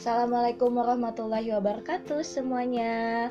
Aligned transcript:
Assalamualaikum 0.00 0.80
warahmatullahi 0.80 1.52
wabarakatuh 1.60 2.24
semuanya. 2.24 3.28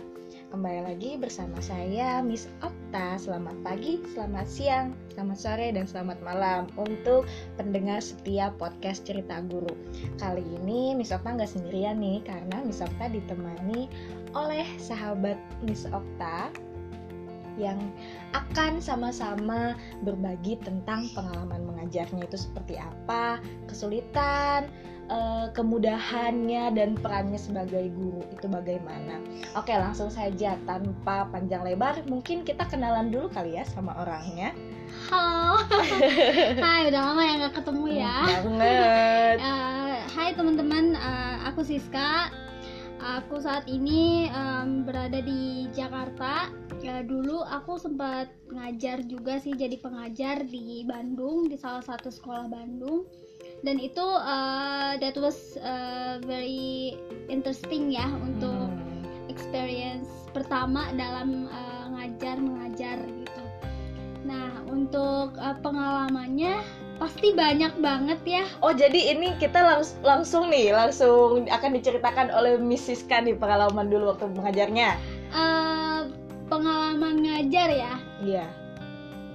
Kembali 0.53 0.85
lagi 0.85 1.17
bersama 1.17 1.57
saya 1.65 2.21
Miss 2.21 2.45
Okta. 2.61 3.17
Selamat 3.17 3.57
pagi, 3.65 3.97
selamat 4.13 4.45
siang, 4.45 4.93
selamat 5.09 5.37
sore, 5.41 5.73
dan 5.73 5.89
selamat 5.89 6.21
malam 6.21 6.69
Untuk 6.77 7.25
pendengar 7.57 8.05
setiap 8.05 8.53
podcast 8.61 9.01
cerita 9.01 9.41
guru. 9.49 9.73
Kali 10.21 10.45
ini 10.61 10.93
Miss 10.93 11.09
Okta 11.09 11.41
nggak 11.41 11.49
sendirian 11.49 11.97
nih 11.97 12.21
Karena 12.21 12.61
Miss 12.61 12.85
Okta 12.85 13.09
ditemani 13.09 13.89
oleh 14.37 14.69
sahabat 14.77 15.41
Miss 15.65 15.89
Okta 15.89 16.53
yang 17.57 17.81
akan 18.37 18.77
sama-sama 18.79 19.73
berbagi 20.05 20.55
tentang 20.63 21.09
pengalaman 21.17 21.65
mengajarnya 21.65 22.23
itu 22.23 22.37
seperti 22.39 22.79
apa, 22.79 23.41
kesulitan, 23.67 24.71
uh, 25.09 25.47
kemudahannya 25.51 26.71
dan 26.77 26.95
perannya 26.95 27.37
sebagai 27.41 27.91
guru 27.91 28.23
itu 28.29 28.45
bagaimana. 28.47 29.19
Oke, 29.57 29.73
langsung 29.73 30.07
saja 30.13 30.55
tanpa 30.63 31.27
panjang 31.33 31.65
lebar, 31.65 31.99
mungkin 32.07 32.45
kita 32.45 32.69
kenalan 32.69 33.09
dulu 33.09 33.27
kali 33.33 33.57
ya 33.57 33.65
sama 33.65 33.97
orangnya. 33.99 34.53
Halo, 35.09 35.65
hai 36.65 36.89
udah 36.89 37.01
lama 37.13 37.21
ya 37.21 37.33
nggak 37.45 37.55
ketemu 37.61 37.85
ya. 37.99 38.15
Banget. 38.45 39.37
Uh, 39.41 39.97
hai 40.15 40.29
teman-teman, 40.37 40.95
uh, 40.97 41.35
aku 41.49 41.65
Siska. 41.65 42.29
Aku 42.99 43.39
saat 43.39 43.63
ini 43.71 44.27
um, 44.35 44.83
berada 44.83 45.23
di 45.23 45.71
Jakarta. 45.71 46.51
Ya, 46.83 46.99
dulu 46.99 47.43
aku 47.47 47.79
sempat 47.79 48.27
ngajar 48.51 49.03
juga 49.07 49.39
sih, 49.39 49.55
jadi 49.55 49.79
pengajar 49.79 50.43
di 50.47 50.83
Bandung 50.83 51.47
di 51.47 51.55
salah 51.55 51.83
satu 51.83 52.11
sekolah 52.11 52.51
Bandung 52.51 53.07
dan 53.63 53.75
itu 53.79 54.03
uh, 54.03 54.95
that 54.99 55.15
was 55.19 55.59
uh, 55.59 56.19
very 56.23 56.95
interesting 57.27 57.91
ya 57.91 58.07
untuk 58.23 58.71
hmm. 58.71 59.27
experience 59.27 60.07
pertama 60.31 60.87
dalam 60.95 61.49
uh, 61.49 61.85
ngajar 61.97 62.39
mengajar 62.39 62.97
gitu. 63.03 63.43
Nah 64.23 64.63
untuk 64.69 65.35
uh, 65.35 65.57
pengalamannya 65.59 66.63
pasti 66.99 67.31
banyak 67.35 67.73
banget 67.79 68.19
ya. 68.27 68.43
Oh 68.63 68.71
jadi 68.75 69.15
ini 69.15 69.35
kita 69.39 69.59
langs 69.59 69.95
langsung 70.03 70.51
nih 70.51 70.71
langsung 70.71 71.47
akan 71.47 71.71
diceritakan 71.75 72.31
oleh 72.31 72.59
Miss 72.59 72.87
Siska 72.87 73.23
nih 73.23 73.35
pengalaman 73.35 73.91
dulu 73.91 74.15
waktu 74.15 74.27
mengajarnya. 74.31 74.95
Uh, 75.35 76.07
pengalaman 76.47 77.23
ngajar 77.23 77.67
ya. 77.71 77.93
Iya. 78.23 78.43
Yeah. 78.43 78.58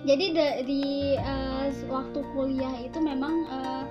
Jadi 0.04 0.36
di, 0.36 0.46
di 0.68 0.84
uh, 1.16 1.72
waktu 1.88 2.20
kuliah 2.36 2.76
itu 2.84 3.00
memang 3.00 3.48
uh, 3.48 3.84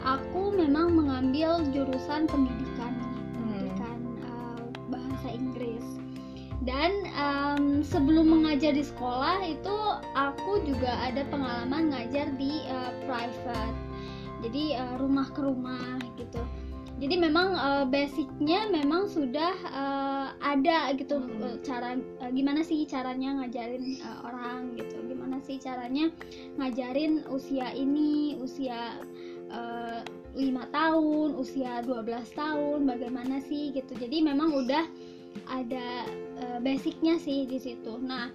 aku 0.00 0.56
memang 0.56 0.96
mengambil 0.96 1.60
jurusan 1.76 2.24
pendidikan 2.24 2.96
pendidikan 3.36 4.00
uh, 4.24 4.64
bahasa 4.88 5.28
Inggris. 5.28 5.84
Dan 6.64 7.04
um, 7.18 7.84
sebelum 7.84 8.32
mengajar 8.32 8.72
di 8.72 8.86
sekolah 8.86 9.44
itu 9.44 9.76
aku 10.16 10.64
juga 10.64 10.94
ada 11.04 11.26
pengalaman 11.28 11.92
ngajar 11.92 12.32
di 12.40 12.64
uh, 12.72 12.92
private. 13.04 13.76
Jadi 14.40 14.72
uh, 14.80 14.96
rumah 14.96 15.28
ke 15.36 15.40
rumah 15.44 16.00
gitu 16.16 16.40
jadi 17.02 17.18
memang 17.18 17.58
uh, 17.58 17.84
basicnya 17.90 18.70
memang 18.70 19.10
sudah 19.10 19.58
uh, 19.74 20.30
ada 20.38 20.94
gitu 20.94 21.18
uh, 21.18 21.58
cara 21.66 21.98
uh, 22.22 22.30
gimana 22.30 22.62
sih 22.62 22.86
caranya 22.86 23.42
ngajarin 23.42 23.98
uh, 24.06 24.30
orang 24.30 24.78
gitu 24.78 25.02
gimana 25.10 25.42
sih 25.42 25.58
caranya 25.58 26.14
ngajarin 26.62 27.26
usia 27.26 27.74
ini 27.74 28.38
usia 28.38 29.02
lima 30.32 30.64
tahun, 30.72 31.36
usia 31.36 31.84
12 31.84 32.08
tahun, 32.32 32.88
bagaimana 32.88 33.36
sih 33.44 33.68
gitu. 33.76 33.92
Jadi 33.92 34.24
memang 34.24 34.48
udah 34.48 34.88
ada 35.48 36.08
uh, 36.40 36.58
basicnya 36.64 37.20
sih 37.20 37.44
di 37.44 37.60
situ. 37.60 38.00
Nah, 38.00 38.32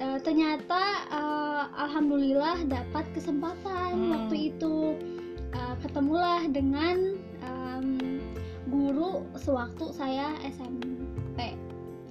uh, 0.00 0.18
ternyata 0.20 1.08
uh, 1.08 1.64
alhamdulillah 1.88 2.68
dapat 2.68 3.04
kesempatan 3.16 3.96
hmm. 3.96 4.10
waktu 4.12 4.36
itu 4.52 4.96
uh, 5.56 5.74
ketemulah 5.80 6.44
dengan 6.52 7.16
um, 7.46 8.20
guru 8.70 9.26
sewaktu 9.36 9.90
saya 9.94 10.34
SMP. 10.46 11.54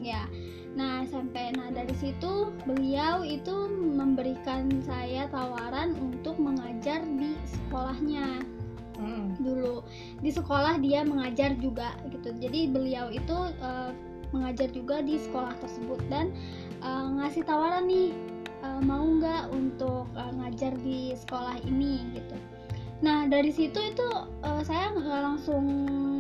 Ya. 0.01 0.25
Nah, 0.71 1.03
SMP. 1.03 1.51
Nah, 1.55 1.67
dari 1.71 1.91
situ 1.99 2.55
beliau 2.63 3.27
itu 3.27 3.67
memberikan 3.71 4.71
saya 4.87 5.27
tawaran 5.27 5.99
untuk 5.99 6.39
mengajar 6.39 7.03
di 7.19 7.35
sekolahnya. 7.43 8.43
Hmm. 8.95 9.33
Dulu 9.41 9.81
di 10.21 10.31
sekolah 10.31 10.77
dia 10.79 11.03
mengajar 11.03 11.57
juga 11.59 11.97
gitu. 12.07 12.31
Jadi 12.37 12.69
beliau 12.71 13.09
itu 13.09 13.35
uh, 13.59 13.91
mengajar 14.31 14.71
juga 14.71 15.03
di 15.03 15.19
sekolah 15.19 15.57
tersebut 15.59 15.99
dan 16.07 16.31
uh, 16.79 17.19
ngasih 17.19 17.43
tawaran 17.43 17.89
nih 17.89 18.15
uh, 18.63 18.79
mau 18.85 19.03
nggak 19.03 19.51
untuk 19.51 20.07
uh, 20.15 20.31
ngajar 20.39 20.71
di 20.79 21.17
sekolah 21.17 21.59
ini 21.67 21.99
gitu. 22.15 22.37
Nah, 23.01 23.25
dari 23.25 23.49
situ 23.49 23.77
itu 23.81 24.07
uh, 24.45 24.61
saya 24.61 24.93
nggak 24.93 25.21
langsung 25.25 25.65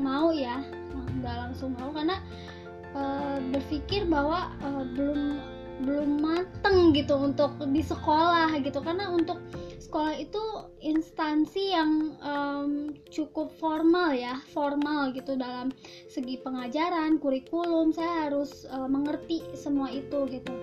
mau 0.01 0.33
ya, 0.33 0.65
nggak 1.21 1.35
langsung 1.47 1.77
mau 1.77 1.93
karena 1.93 2.17
uh, 2.97 3.37
berpikir 3.53 4.09
bahwa 4.09 4.49
uh, 4.65 4.83
belum 4.97 5.37
belum 5.81 6.21
mateng 6.21 6.93
gitu 6.93 7.17
untuk 7.17 7.57
di 7.69 7.81
sekolah 7.81 8.53
gitu. 8.61 8.81
Karena 8.81 9.09
untuk 9.13 9.41
sekolah 9.81 10.13
itu 10.17 10.41
instansi 10.81 11.73
yang 11.73 12.15
um, 12.21 12.95
cukup 13.09 13.51
formal 13.57 14.13
ya 14.13 14.39
formal 14.53 15.09
gitu 15.11 15.35
dalam 15.35 15.73
segi 16.07 16.37
pengajaran 16.39 17.17
kurikulum 17.17 17.91
saya 17.91 18.29
harus 18.29 18.63
uh, 18.69 18.85
mengerti 18.85 19.41
semua 19.57 19.89
itu 19.89 20.29
gitu. 20.29 20.53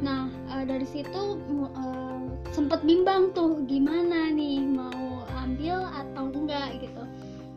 Nah 0.00 0.32
uh, 0.50 0.64
dari 0.64 0.88
situ 0.88 1.38
uh, 1.76 2.24
sempet 2.50 2.82
bimbang 2.88 3.30
tuh 3.36 3.62
gimana 3.68 4.32
nih 4.32 4.64
mau 4.64 5.13
ambil 5.44 5.84
atau 5.92 6.32
enggak 6.32 6.80
gitu. 6.80 7.04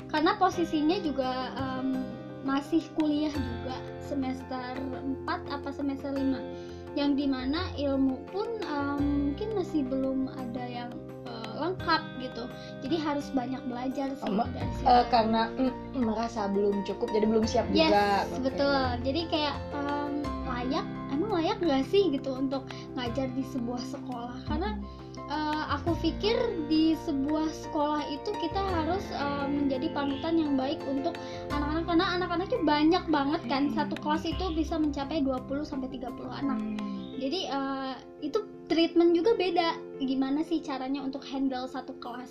Karena 0.08 0.36
posisinya 0.40 0.98
juga 1.04 1.52
um, 1.60 2.04
masih 2.48 2.84
kuliah 2.96 3.32
juga 3.34 3.76
semester 4.00 4.80
4 5.28 5.28
apa 5.28 5.70
semester 5.76 6.16
5 6.16 6.96
yang 6.96 7.14
di 7.14 7.28
mana 7.28 7.68
ilmu 7.78 8.18
pun 8.32 8.48
um, 8.72 9.30
mungkin 9.30 9.54
masih 9.54 9.86
belum 9.86 10.32
ada 10.34 10.64
yang 10.66 10.90
uh, 11.28 11.68
lengkap 11.68 12.02
gitu. 12.24 12.50
Jadi 12.82 12.96
harus 12.98 13.28
banyak 13.36 13.62
belajar 13.70 14.16
sih 14.18 14.32
oh, 14.32 14.48
dari 14.48 14.72
uh, 14.88 15.06
karena 15.14 15.52
mm, 15.54 16.02
merasa 16.02 16.50
belum 16.50 16.82
cukup 16.88 17.12
jadi 17.14 17.26
belum 17.30 17.46
siap 17.46 17.68
yes, 17.70 17.92
juga. 17.92 18.06
Okay. 18.26 18.40
betul. 18.50 18.82
Jadi 19.06 19.22
kayak 19.30 19.56
um, 19.76 20.14
layak 20.48 20.86
emang 21.14 21.32
layak 21.38 21.58
gak 21.62 21.86
sih 21.92 22.10
gitu 22.10 22.34
untuk 22.34 22.66
ngajar 22.98 23.30
di 23.36 23.44
sebuah 23.46 23.84
sekolah? 23.94 24.38
Karena 24.50 24.80
pikir 26.00 26.38
di 26.70 26.94
sebuah 27.06 27.50
sekolah 27.50 28.04
itu 28.10 28.30
kita 28.38 28.62
harus 28.62 29.04
uh, 29.18 29.50
menjadi 29.50 29.90
panutan 29.92 30.38
yang 30.38 30.54
baik 30.54 30.78
untuk 30.86 31.18
anak-anak 31.50 31.86
karena 31.88 32.06
anak-anaknya 32.20 32.60
banyak 32.64 33.04
banget 33.10 33.42
kan 33.50 33.64
satu 33.74 33.96
kelas 34.00 34.24
itu 34.28 34.46
bisa 34.54 34.78
mencapai 34.78 35.24
20 35.26 35.66
sampai 35.66 35.90
30 35.90 36.14
anak. 36.30 36.60
Jadi 37.18 37.50
uh, 37.50 37.98
itu 38.22 38.46
treatment 38.70 39.18
juga 39.18 39.34
beda. 39.34 39.80
Gimana 39.98 40.46
sih 40.46 40.62
caranya 40.62 41.02
untuk 41.02 41.26
handle 41.26 41.66
satu 41.66 41.98
kelas? 41.98 42.30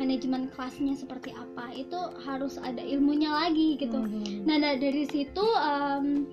Manajemen 0.00 0.48
kelasnya 0.54 0.96
seperti 0.96 1.36
apa? 1.36 1.74
Itu 1.76 2.16
harus 2.24 2.56
ada 2.56 2.80
ilmunya 2.80 3.28
lagi 3.28 3.76
gitu. 3.76 4.00
Hmm. 4.00 4.48
Nah, 4.48 4.56
dari 4.80 5.04
situ 5.04 5.44
um, 5.44 6.24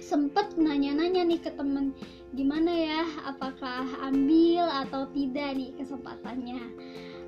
sempet 0.00 0.56
nanya-nanya 0.56 1.20
nih 1.28 1.40
ke 1.42 1.52
temen 1.52 1.92
gimana 2.36 2.72
ya? 2.72 3.02
Apakah 3.24 3.84
ambil 4.08 4.64
atau 4.86 5.08
tidak 5.12 5.56
nih 5.56 5.72
kesempatannya? 5.76 6.60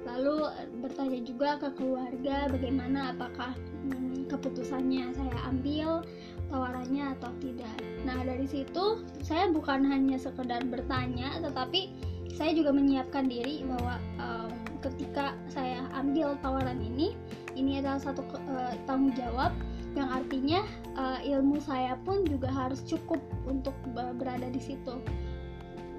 Lalu 0.08 0.48
bertanya 0.80 1.20
juga 1.20 1.60
ke 1.60 1.68
keluarga 1.76 2.48
bagaimana 2.48 3.12
apakah 3.12 3.52
hmm, 3.84 4.28
keputusannya 4.32 5.12
saya 5.12 5.36
ambil 5.48 6.00
tawarannya 6.48 7.14
atau 7.20 7.30
tidak. 7.44 7.76
Nah 8.08 8.24
dari 8.24 8.48
situ 8.48 9.04
saya 9.20 9.52
bukan 9.52 9.84
hanya 9.84 10.16
sekedar 10.16 10.64
bertanya 10.66 11.36
tetapi 11.44 11.92
saya 12.32 12.56
juga 12.56 12.72
menyiapkan 12.72 13.28
diri 13.28 13.60
bahwa 13.68 14.00
um, 14.16 14.52
ketika 14.80 15.36
saya 15.52 15.84
ambil 15.92 16.32
tawaran 16.40 16.80
ini 16.80 17.12
ini 17.52 17.84
adalah 17.84 18.00
satu 18.00 18.24
uh, 18.24 18.72
tanggung 18.88 19.12
jawab 19.12 19.52
yang 20.00 20.10
artinya 20.16 20.60
uh, 20.96 21.20
ilmu 21.20 21.60
saya 21.60 21.94
pun 22.08 22.24
juga 22.24 22.48
harus 22.48 22.80
cukup 22.88 23.20
untuk 23.44 23.76
berada 23.92 24.48
di 24.48 24.58
situ. 24.58 24.96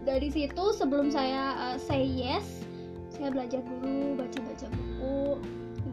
Dari 0.02 0.34
situ 0.34 0.74
sebelum 0.74 1.14
saya 1.14 1.54
uh, 1.70 1.78
say 1.78 2.02
yes, 2.02 2.66
saya 3.14 3.30
belajar 3.30 3.62
dulu 3.62 4.18
baca-baca 4.18 4.66
buku 4.74 5.38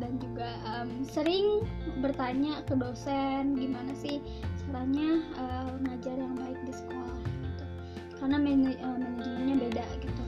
dan 0.00 0.16
juga 0.16 0.48
um, 0.64 1.04
sering 1.04 1.60
bertanya 2.00 2.64
ke 2.64 2.72
dosen 2.78 3.58
gimana 3.58 3.92
sih 3.92 4.24
caranya 4.64 5.20
uh, 5.36 5.72
ngajar 5.84 6.16
yang 6.16 6.32
baik 6.40 6.58
di 6.64 6.72
sekolah 6.72 7.20
gitu. 7.44 7.64
Karena 8.16 8.36
uh, 8.40 8.96
manajemennya 8.96 9.56
beda 9.68 9.86
gitu. 10.00 10.24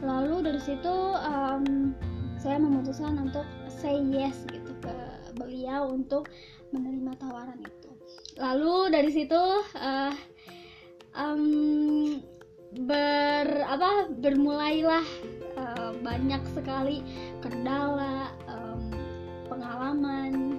Lalu 0.00 0.48
dari 0.48 0.60
situ 0.64 0.96
um, 1.20 1.92
saya 2.40 2.56
memutuskan 2.56 3.20
untuk 3.20 3.44
say 3.68 4.00
yes 4.08 4.48
gitu 4.48 4.72
ke 4.80 4.96
beliau 5.36 5.92
untuk 5.92 6.32
menerima 6.70 7.12
tawaran 7.18 7.58
itu. 7.60 7.90
Lalu 8.38 8.74
dari 8.94 9.10
situ 9.10 9.42
uh, 9.76 10.14
um, 11.14 12.18
ber 12.86 13.46
apa 13.66 14.06
bermulailah 14.14 15.04
uh, 15.58 15.90
banyak 16.00 16.42
sekali 16.54 17.02
kendala 17.42 18.30
um, 18.46 18.94
pengalaman 19.50 20.58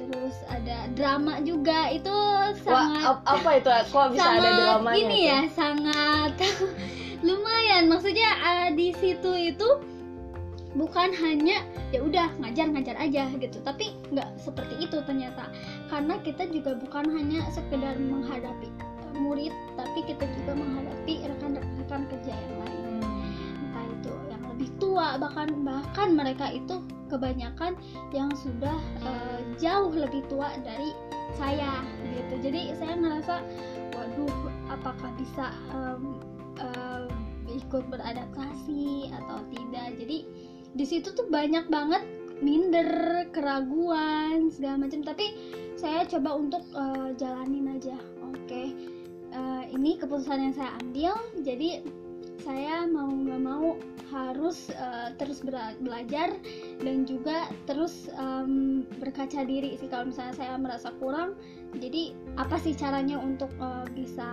terus 0.00 0.36
ada 0.48 0.88
drama 0.96 1.40
juga. 1.44 1.92
Itu 1.92 2.16
sangat 2.64 3.24
Wah, 3.24 3.36
apa 3.36 3.50
itu? 3.60 3.70
Kok 3.92 4.06
bisa 4.16 4.24
sangat 4.24 4.42
ada 4.42 4.50
dramanya 4.56 4.96
ini 4.98 5.16
tuh? 5.16 5.28
ya 5.28 5.40
sangat 5.52 6.32
lumayan. 7.26 7.82
Maksudnya 7.92 8.30
uh, 8.40 8.68
di 8.72 8.96
situ 8.96 9.32
itu 9.54 9.68
bukan 10.74 11.14
hanya 11.14 11.62
ya 11.94 12.02
udah 12.02 12.30
ngajar 12.42 12.70
ngajar 12.70 12.96
aja 12.98 13.30
gitu. 13.38 13.58
Tapi 13.62 13.94
nggak 14.10 14.38
seperti 14.38 14.74
itu 14.82 14.98
ternyata. 15.06 15.48
Karena 15.88 16.18
kita 16.22 16.50
juga 16.50 16.74
bukan 16.78 17.06
hanya 17.14 17.46
sekedar 17.54 17.98
menghadapi 17.98 18.70
murid 19.14 19.54
tapi 19.78 20.02
kita 20.10 20.26
juga 20.42 20.58
menghadapi 20.58 21.22
rekan-rekan 21.30 22.02
kerja 22.10 22.34
yang 22.34 22.56
lain. 22.66 22.98
Entah 23.62 23.84
itu 23.86 24.12
yang 24.30 24.42
lebih 24.50 24.70
tua 24.82 25.16
bahkan 25.18 25.48
bahkan 25.62 26.08
mereka 26.18 26.50
itu 26.50 26.82
kebanyakan 27.08 27.78
yang 28.10 28.30
sudah 28.34 28.74
uh, 29.06 29.40
jauh 29.62 29.94
lebih 29.94 30.26
tua 30.26 30.50
dari 30.66 30.90
saya 31.38 31.82
gitu. 32.14 32.50
Jadi 32.50 32.74
saya 32.74 32.94
ngerasa 32.98 33.34
waduh 33.94 34.34
apakah 34.70 35.10
bisa 35.14 35.54
um, 35.70 36.18
uh, 36.58 37.06
ikut 37.46 37.86
beradaptasi 37.86 39.14
atau 39.14 39.38
tidak? 39.54 39.94
Jadi 39.98 40.18
di 40.74 40.84
situ 40.84 41.14
tuh 41.14 41.30
banyak 41.30 41.70
banget 41.70 42.02
minder 42.42 43.24
keraguan 43.30 44.50
segala 44.50 44.84
macam. 44.86 45.00
Tapi 45.06 45.26
saya 45.78 46.04
coba 46.04 46.34
untuk 46.34 46.62
uh, 46.74 47.14
jalanin 47.14 47.78
aja. 47.78 47.96
Oke. 48.34 48.74
Uh, 49.34 49.64
ini 49.74 49.98
keputusan 49.98 50.50
yang 50.50 50.54
saya 50.54 50.74
ambil. 50.82 51.14
Jadi 51.42 51.82
saya 52.42 52.84
mau 52.84 53.08
nggak 53.08 53.40
mau 53.40 53.78
harus 54.12 54.70
uh, 54.76 55.10
terus 55.16 55.40
bela- 55.40 55.74
belajar 55.80 56.36
dan 56.82 57.02
juga 57.08 57.48
terus 57.64 58.10
um, 58.14 58.84
berkaca 59.00 59.46
diri 59.46 59.78
sih. 59.78 59.88
Kalau 59.88 60.10
misalnya 60.10 60.34
saya 60.36 60.54
merasa 60.58 60.92
kurang 60.98 61.34
jadi 61.74 62.14
apa 62.38 62.58
sih 62.62 62.76
caranya 62.76 63.18
untuk 63.18 63.50
uh, 63.58 63.86
bisa 63.96 64.28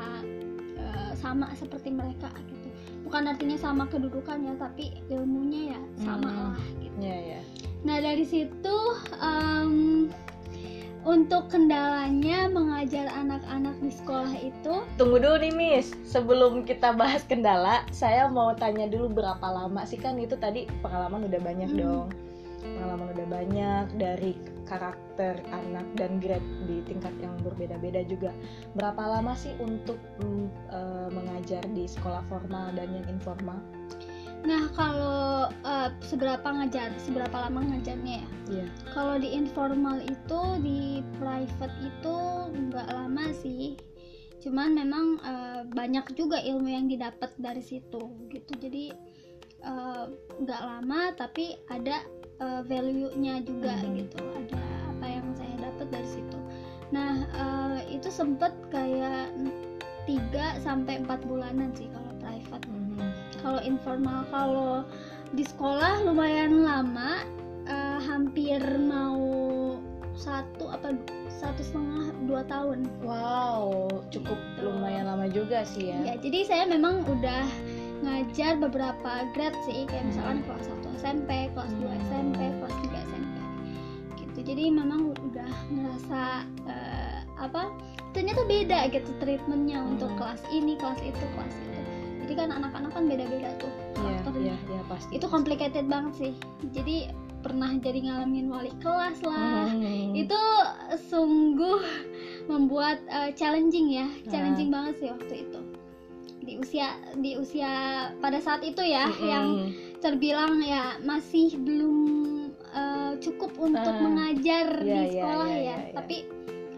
uh, 0.78 1.14
sama 1.18 1.50
seperti 1.58 1.90
mereka 1.90 2.30
bukan 3.12 3.28
artinya 3.28 3.60
sama 3.60 3.92
kedudukannya 3.92 4.56
tapi 4.56 5.04
ilmunya 5.12 5.75
ya 5.75 5.80
sama 6.00 6.31
Hmm. 6.31 6.40
lah 6.56 6.56
gitu 6.80 6.96
Iya, 7.04 7.18
iya. 7.19 7.42
nah 7.84 8.00
dari 8.00 8.24
situ 8.24 8.78
um, 9.19 10.08
untuk 11.04 11.52
kendalanya 11.52 12.48
mengajar 12.48 13.12
anak-anak 13.12 13.75
di 13.84 13.92
sekolah 13.92 14.31
itu 14.31 14.74
Tunggu 14.96 15.19
dulu 15.19 15.44
nih 15.44 15.52
Miss, 15.52 15.92
sebelum 16.08 16.63
kita 16.63 16.96
bahas 16.96 17.28
kendala, 17.28 17.84
saya 17.92 18.30
mau 18.30 18.56
tanya 18.56 18.88
dulu 18.88 19.12
berapa 19.12 19.44
lama 19.44 19.84
sih 19.84 20.00
kan 20.00 20.16
itu 20.16 20.40
tadi 20.40 20.72
pengalaman 20.80 21.28
udah 21.28 21.42
banyak 21.44 21.68
Hmm. 21.68 21.80
dong. 21.84 22.07
Pengalaman 22.62 23.12
udah 23.18 23.28
banyak 23.28 23.86
dari 23.98 24.38
karakter 24.69 25.42
anak 25.52 25.84
dan 26.00 26.22
grade 26.22 26.46
di 26.69 26.80
tingkat 26.88 27.12
yang 27.19 27.36
berbeda-beda 27.44 28.06
juga. 28.08 28.31
Berapa 28.78 29.19
lama 29.19 29.34
sih 29.36 29.52
untuk 29.60 29.98
mm, 30.22 30.48
eh, 30.72 31.10
mengajar 31.12 31.66
di 31.74 31.90
sekolah 31.90 32.24
formal 32.30 32.72
dan 32.78 32.94
yang 32.94 33.08
informal? 33.12 33.60
Nah, 34.42 34.74
kalau 34.74 35.54
uh, 35.54 35.90
seberapa 36.02 36.42
ngajar, 36.42 36.90
seberapa 36.98 37.34
lama 37.46 37.62
ngajarnya 37.62 38.25
ya? 38.25 38.28
Iya. 38.50 38.66
Kalau 38.90 39.22
di 39.22 39.30
informal 39.38 40.02
itu, 40.02 40.42
di 40.66 41.06
private 41.22 41.78
itu 41.86 42.16
nggak 42.50 42.90
lama 42.90 43.25
sih. 43.38 43.78
Cuman 44.42 44.74
memang 44.74 45.22
uh, 45.22 45.62
banyak 45.69 46.18
juga 46.18 46.42
ilmu 46.42 46.74
yang 46.74 46.90
didapat 46.90 47.30
dari 47.38 47.62
situ, 47.62 48.02
gitu. 48.34 48.52
Jadi 48.57 48.90
uh, 49.62 50.10
nggak 50.42 50.62
lama, 50.66 51.14
tapi 51.14 51.54
ada 51.69 52.02
uh, 52.42 52.62
value-nya 52.66 53.46
juga, 53.46 53.78
Mhm. 53.78 53.94
gitu. 53.96 54.18
Ada 54.20 54.60
apa 54.90 55.06
yang 55.08 55.28
saya 55.38 55.56
dapat 55.62 55.88
dari 55.88 56.10
situ. 56.10 56.38
Nah, 56.90 57.14
uh, 57.32 57.80
itu 57.88 58.10
sempet 58.10 58.52
kayak 58.68 59.32
3 60.04 60.58
sampai 60.60 61.00
4 61.00 61.22
bulanan 61.24 61.70
sih 61.72 61.88
kalau 61.88 62.12
private 62.18 62.66
kalau 63.40 63.62
informal 63.62 64.22
kalau 64.30 64.74
di 65.32 65.42
sekolah 65.42 66.04
lumayan 66.04 66.62
lama 66.62 67.22
eh, 67.64 68.00
hampir 68.02 68.60
mau 68.78 69.18
satu 70.14 70.68
apa 70.68 70.94
satu 71.32 71.62
setengah 71.62 72.12
dua 72.26 72.42
tahun 72.46 72.86
Wow, 73.02 73.90
cukup 74.10 74.38
Gitu. 74.38 74.62
lumayan 74.62 75.06
lama 75.06 75.26
juga 75.26 75.62
sih 75.64 75.90
ya. 75.90 75.98
ya 76.04 76.16
jadi 76.18 76.40
saya 76.46 76.64
memang 76.66 77.02
udah 77.06 77.46
ngajar 78.02 78.58
beberapa 78.58 79.12
grade 79.34 79.58
sih 79.64 79.86
kayak 79.86 80.06
misalkan 80.06 80.42
kelas 80.46 80.66
1 80.68 80.81
SMP 80.94 81.30
kelas 81.50 81.72
2 81.74 81.84
Hmm. 81.84 82.02
SMP 82.04 82.40
kelas 82.58 82.76
3 82.82 83.06
SMP 83.06 83.36
gitu 84.18 84.40
jadi 84.46 84.64
memang 84.70 85.02
udah 85.14 85.52
ngerasa 85.70 86.22
eh, 86.66 87.18
apa 87.36 87.72
ternyata 88.12 88.44
beda 88.44 88.90
gitu 88.90 89.10
treatmentnya 89.18 89.82
untuk 89.82 90.10
Hmm. 90.10 90.20
kelas 90.20 90.42
ini 90.50 90.76
kelas 90.76 91.00
itu 91.00 91.24
kelas 91.30 91.54
itu 91.54 91.80
jadi 92.22 92.34
kan 92.38 92.50
anak-anak 92.54 92.92
kan 92.92 93.04
beda-beda 93.06 93.50
tuh 93.58 93.72
Iya, 93.94 94.18
karakternya 94.24 94.56
iya, 94.56 94.72
iya 94.72 94.84
pasti. 94.88 95.10
itu 95.12 95.26
complicated 95.26 95.86
banget 95.86 96.14
sih 96.16 96.34
jadi 96.70 97.12
pernah 97.42 97.74
jadi 97.76 98.00
ngalamin 98.04 98.48
wali 98.48 98.70
kelas 98.78 99.20
lah 99.22 99.66
Hmm. 99.68 100.14
itu 100.14 100.38
sungguh 101.02 101.82
membuat 102.46 103.02
uh, 103.08 103.32
challenging 103.32 103.90
ya 103.90 104.08
challenging 104.28 104.70
banget 104.70 104.94
sih 104.98 105.10
waktu 105.10 105.36
itu 105.42 105.60
di 106.40 106.54
usia 106.56 106.88
di 107.16 107.36
usia 107.36 107.70
pada 108.18 108.38
saat 108.38 108.62
itu 108.62 108.82
ya 108.82 109.06
Mm-mm. 109.08 109.22
yang 109.24 109.48
terbilang 110.01 110.59
ya 110.65 110.98
masih 111.06 111.56
belum 111.62 111.98
uh, 112.74 113.13
cukup 113.21 113.53
untuk 113.62 113.86
Ah, 113.86 114.01
mengajar 114.01 114.68
iya, 114.81 115.06
di 115.06 115.15
iya, 115.15 115.21
sekolah 115.21 115.48
iya, 115.48 115.56
ya 115.56 115.62
iya, 115.62 115.75
iya. 115.77 115.95
tapi 115.95 116.18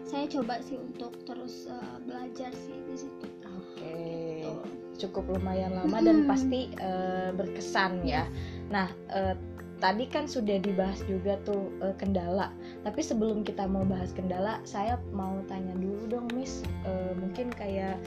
saya 0.04 0.24
coba 0.28 0.54
sih 0.62 0.76
untuk 0.78 1.12
terus 1.24 1.66
uh, 1.66 1.96
belajar 2.04 2.52
sih 2.52 2.76
di 2.84 2.94
situ 2.94 3.26
Oke, 3.74 4.46
Tuh. 4.46 4.62
cukup 4.98 5.38
lumayan 5.38 5.74
lama 5.74 5.98
dan 5.98 6.24
Mm-mm. 6.24 6.30
pasti 6.30 6.70
eh, 6.78 7.30
berkesan 7.34 8.06
ya. 8.06 8.26
Nah, 8.70 8.86
eh, 9.10 9.34
tadi 9.78 10.06
kan 10.06 10.24
sudah 10.30 10.62
dibahas 10.62 11.02
juga 11.06 11.36
tuh 11.42 11.74
eh, 11.82 11.94
kendala. 11.98 12.54
Tapi 12.86 13.00
sebelum 13.02 13.42
kita 13.42 13.66
mau 13.66 13.82
bahas 13.82 14.14
kendala, 14.14 14.62
saya 14.62 14.96
mau 15.10 15.42
tanya 15.50 15.74
dulu 15.74 16.06
dong, 16.08 16.26
Miss. 16.32 16.62
Eh, 16.86 17.12
mungkin 17.18 17.50
kayak 17.50 17.98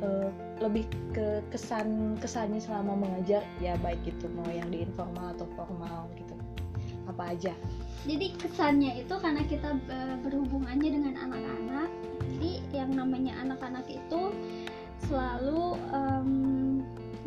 eh, 0.00 0.28
lebih 0.60 0.84
ke 1.16 1.40
kesan 1.48 2.20
kesannya 2.20 2.60
selama 2.60 2.94
mengajar, 3.00 3.42
ya 3.58 3.74
baik 3.80 4.00
itu 4.04 4.28
mau 4.36 4.46
yang 4.48 4.68
di 4.68 4.84
informal 4.84 5.32
atau 5.34 5.48
formal 5.56 6.06
gitu. 6.14 6.36
Apa 7.08 7.32
aja? 7.34 7.56
jadi 8.08 8.32
kesannya 8.40 9.04
itu 9.04 9.14
karena 9.20 9.42
kita 9.44 9.76
eh, 9.92 10.16
berhubungannya 10.24 10.88
dengan 10.88 11.14
anak-anak 11.20 11.90
jadi 12.36 12.52
yang 12.72 12.90
namanya 12.96 13.36
anak-anak 13.44 13.84
itu 13.88 14.32
selalu 15.08 15.76
em, 15.92 16.30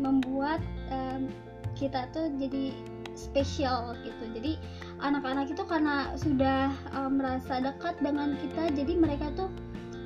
membuat 0.02 0.62
em, 0.90 1.30
kita 1.78 2.10
tuh 2.14 2.30
jadi 2.42 2.74
spesial 3.14 3.94
gitu 4.02 4.24
jadi 4.34 4.58
anak-anak 5.06 5.54
itu 5.54 5.62
karena 5.66 6.18
sudah 6.18 6.74
em, 6.98 7.22
merasa 7.22 7.62
dekat 7.62 7.94
dengan 8.02 8.34
kita 8.42 8.74
jadi 8.74 8.94
mereka 8.98 9.30
tuh 9.38 9.50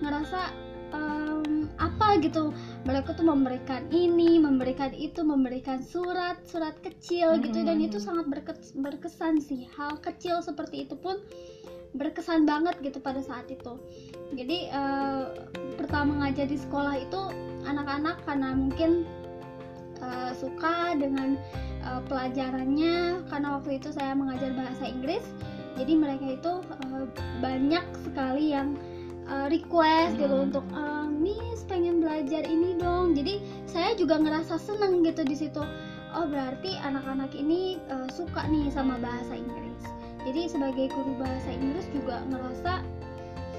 ngerasa 0.04 0.52
em, 0.92 1.72
apa 1.80 2.20
gitu 2.20 2.52
mereka 2.88 3.12
tuh 3.12 3.28
memberikan 3.28 3.84
ini 3.92 4.40
memberikan 4.40 4.96
itu 4.96 5.20
memberikan 5.20 5.84
surat 5.84 6.40
surat 6.48 6.80
kecil 6.80 7.36
gitu. 7.44 7.60
Dan 7.68 7.84
itu 7.84 8.00
sangat 8.00 8.32
berkes- 8.32 8.72
berkesan 8.80 9.44
sih. 9.44 9.68
Hal 9.76 10.00
kecil 10.00 10.40
seperti 10.40 10.88
itu 10.88 10.96
pun 10.96 11.20
berkesan 12.00 12.48
banget 12.48 12.80
gitu 12.80 13.04
pada 13.04 13.20
saat 13.20 13.52
itu. 13.52 13.76
Jadi 14.32 14.72
eh, 14.72 15.24
pertama 15.76 16.24
ngajar 16.24 16.48
di 16.48 16.56
sekolah 16.56 16.96
itu 16.96 17.22
anak-anak 17.68 18.24
karena 18.24 18.56
mungkin 18.56 19.04
eh, 20.00 20.32
suka 20.40 20.96
dengan 20.96 21.36
eh, 21.84 22.02
pelajarannya. 22.08 23.28
Karena 23.28 23.60
waktu 23.60 23.84
itu 23.84 23.92
saya 23.92 24.16
mengajar 24.16 24.56
bahasa 24.56 24.88
Inggris 24.88 25.28
jadi 25.78 25.94
mereka 25.94 26.26
itu 26.34 26.54
eh, 26.64 27.06
banyak 27.40 27.86
sekali 28.02 28.56
yang 28.56 28.74
eh, 29.28 29.48
request 29.52 30.16
gitu 30.18 30.32
Hmm. 30.32 30.48
untuk 30.50 30.66
eh, 30.72 31.06
Miss 31.12 31.68
pengen 31.68 32.00
belajar 32.00 32.44
ini 32.44 32.78
dong. 32.78 33.12
Jadi 33.14 33.40
saya 33.68 33.94
juga 33.94 34.18
ngerasa 34.18 34.56
seneng 34.58 35.04
gitu 35.04 35.22
di 35.22 35.36
situ. 35.36 35.62
Oh 36.16 36.26
berarti 36.26 36.80
anak-anak 36.80 37.36
ini 37.36 37.78
eh, 37.88 38.08
suka 38.10 38.48
nih 38.48 38.72
sama 38.72 38.96
bahasa 38.98 39.36
Inggris. 39.36 39.84
Jadi 40.24 40.52
sebagai 40.52 40.92
guru 40.92 41.16
bahasa 41.16 41.50
Inggris 41.52 41.88
juga 41.92 42.20
ngerasa 42.28 42.84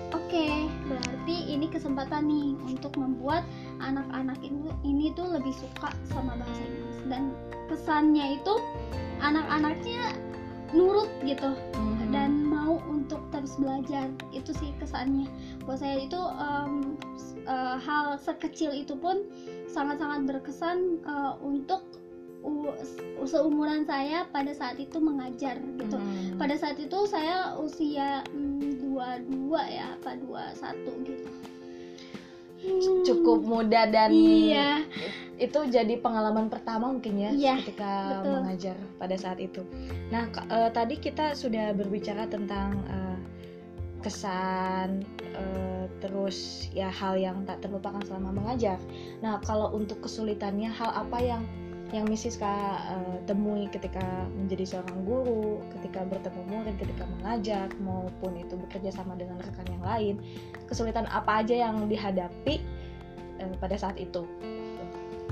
oke 0.08 0.46
berarti 0.88 1.36
ini 1.48 1.68
kesempatan 1.68 2.28
nih 2.28 2.56
untuk 2.64 2.96
membuat 2.96 3.44
anak-anak 3.80 4.40
ini 4.40 4.72
ini 4.80 5.12
tuh 5.12 5.28
lebih 5.28 5.52
suka 5.52 5.92
sama 6.08 6.36
bahasa 6.36 6.62
Inggris. 6.64 6.98
Dan 7.08 7.22
kesannya 7.68 8.40
itu 8.40 8.54
anak-anaknya 9.20 10.16
nurut 10.72 11.08
gitu 11.24 11.56
Hmm. 11.76 12.12
dan 12.12 12.44
mau 12.44 12.76
untuk 12.88 13.20
terus 13.32 13.56
belajar. 13.56 14.08
Itu 14.32 14.52
sih 14.52 14.72
kesannya 14.76 15.28
buat 15.68 15.84
saya 15.84 16.00
itu 16.00 16.16
um, 16.16 16.96
uh, 17.44 17.76
hal 17.76 18.16
sekecil 18.16 18.72
itu 18.72 18.96
pun 18.96 19.28
sangat-sangat 19.68 20.24
berkesan 20.24 20.96
uh, 21.04 21.36
untuk 21.44 21.84
seumuran 23.28 23.84
saya 23.84 24.24
pada 24.32 24.56
saat 24.56 24.80
itu 24.80 24.96
mengajar 24.96 25.60
gitu. 25.76 26.00
Hmm. 26.00 26.40
Pada 26.40 26.56
saat 26.56 26.80
itu 26.80 27.04
saya 27.04 27.52
usia 27.60 28.24
dua 28.80 29.20
dua 29.28 29.62
ya 29.68 29.92
apa 30.00 30.16
dua 30.16 30.56
satu 30.56 31.04
gitu 31.04 31.28
cukup 33.06 33.46
muda 33.46 33.86
dan 33.86 34.10
iya. 34.10 34.82
itu 35.38 35.62
jadi 35.70 35.94
pengalaman 36.02 36.50
pertama 36.50 36.90
mungkin 36.90 37.14
ya 37.14 37.30
iya, 37.30 37.54
ketika 37.62 38.22
betul. 38.22 38.34
mengajar 38.42 38.76
pada 38.98 39.14
saat 39.14 39.38
itu. 39.38 39.62
Nah 40.10 40.26
uh, 40.50 40.70
tadi 40.74 40.98
kita 40.98 41.38
sudah 41.38 41.70
berbicara 41.78 42.26
tentang 42.26 42.74
uh, 42.90 42.97
kesan 44.00 45.02
uh, 45.34 45.84
terus 45.98 46.70
ya 46.70 46.88
hal 46.88 47.18
yang 47.18 47.42
tak 47.44 47.62
terlupakan 47.64 48.00
selama 48.06 48.30
mengajar. 48.34 48.78
Nah 49.24 49.42
kalau 49.42 49.74
untuk 49.74 50.02
kesulitannya 50.06 50.70
hal 50.70 50.90
apa 50.94 51.18
yang 51.18 51.42
yang 51.88 52.04
Miss 52.04 52.28
Siska 52.28 52.44
uh, 52.44 53.16
temui 53.24 53.64
ketika 53.72 54.04
menjadi 54.36 54.76
seorang 54.76 55.08
guru, 55.08 55.64
ketika 55.72 56.04
bertemu 56.04 56.42
murid, 56.52 56.76
ketika 56.76 57.04
mengajar 57.18 57.66
maupun 57.80 58.36
itu 58.36 58.60
bekerja 58.60 58.92
sama 58.92 59.16
dengan 59.16 59.40
rekan 59.40 59.64
yang 59.72 59.84
lain, 59.84 60.14
kesulitan 60.68 61.08
apa 61.08 61.40
aja 61.40 61.56
yang 61.68 61.88
dihadapi 61.88 62.60
uh, 63.40 63.54
pada 63.56 63.80
saat 63.80 63.96
itu? 63.96 64.28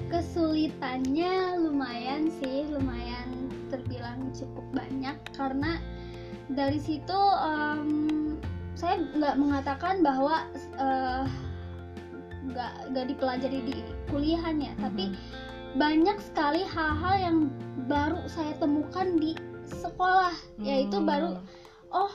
Kesulitannya 0.08 1.60
lumayan 1.60 2.32
sih, 2.40 2.64
lumayan 2.72 3.52
terbilang 3.68 4.32
cukup 4.32 4.64
banyak 4.72 5.18
karena 5.36 5.76
dari 6.48 6.78
situ 6.78 7.18
um, 7.42 8.15
saya 8.76 9.00
nggak 9.16 9.34
mengatakan 9.40 10.04
bahwa 10.04 10.44
uh, 10.76 11.24
nggak 12.46 12.72
nggak 12.94 13.06
dipelajari 13.10 13.60
di 13.64 13.76
kuliahannya, 14.12 14.70
mm 14.70 14.78
-hmm. 14.78 14.86
tapi 14.86 15.04
banyak 15.76 16.16
sekali 16.22 16.64
hal-hal 16.64 17.14
yang 17.20 17.38
baru 17.84 18.24
saya 18.32 18.56
temukan 18.56 19.16
di 19.20 19.36
sekolah 19.66 20.32
hmm. 20.56 20.64
yaitu 20.64 20.98
baru 21.02 21.36
oh 21.92 22.12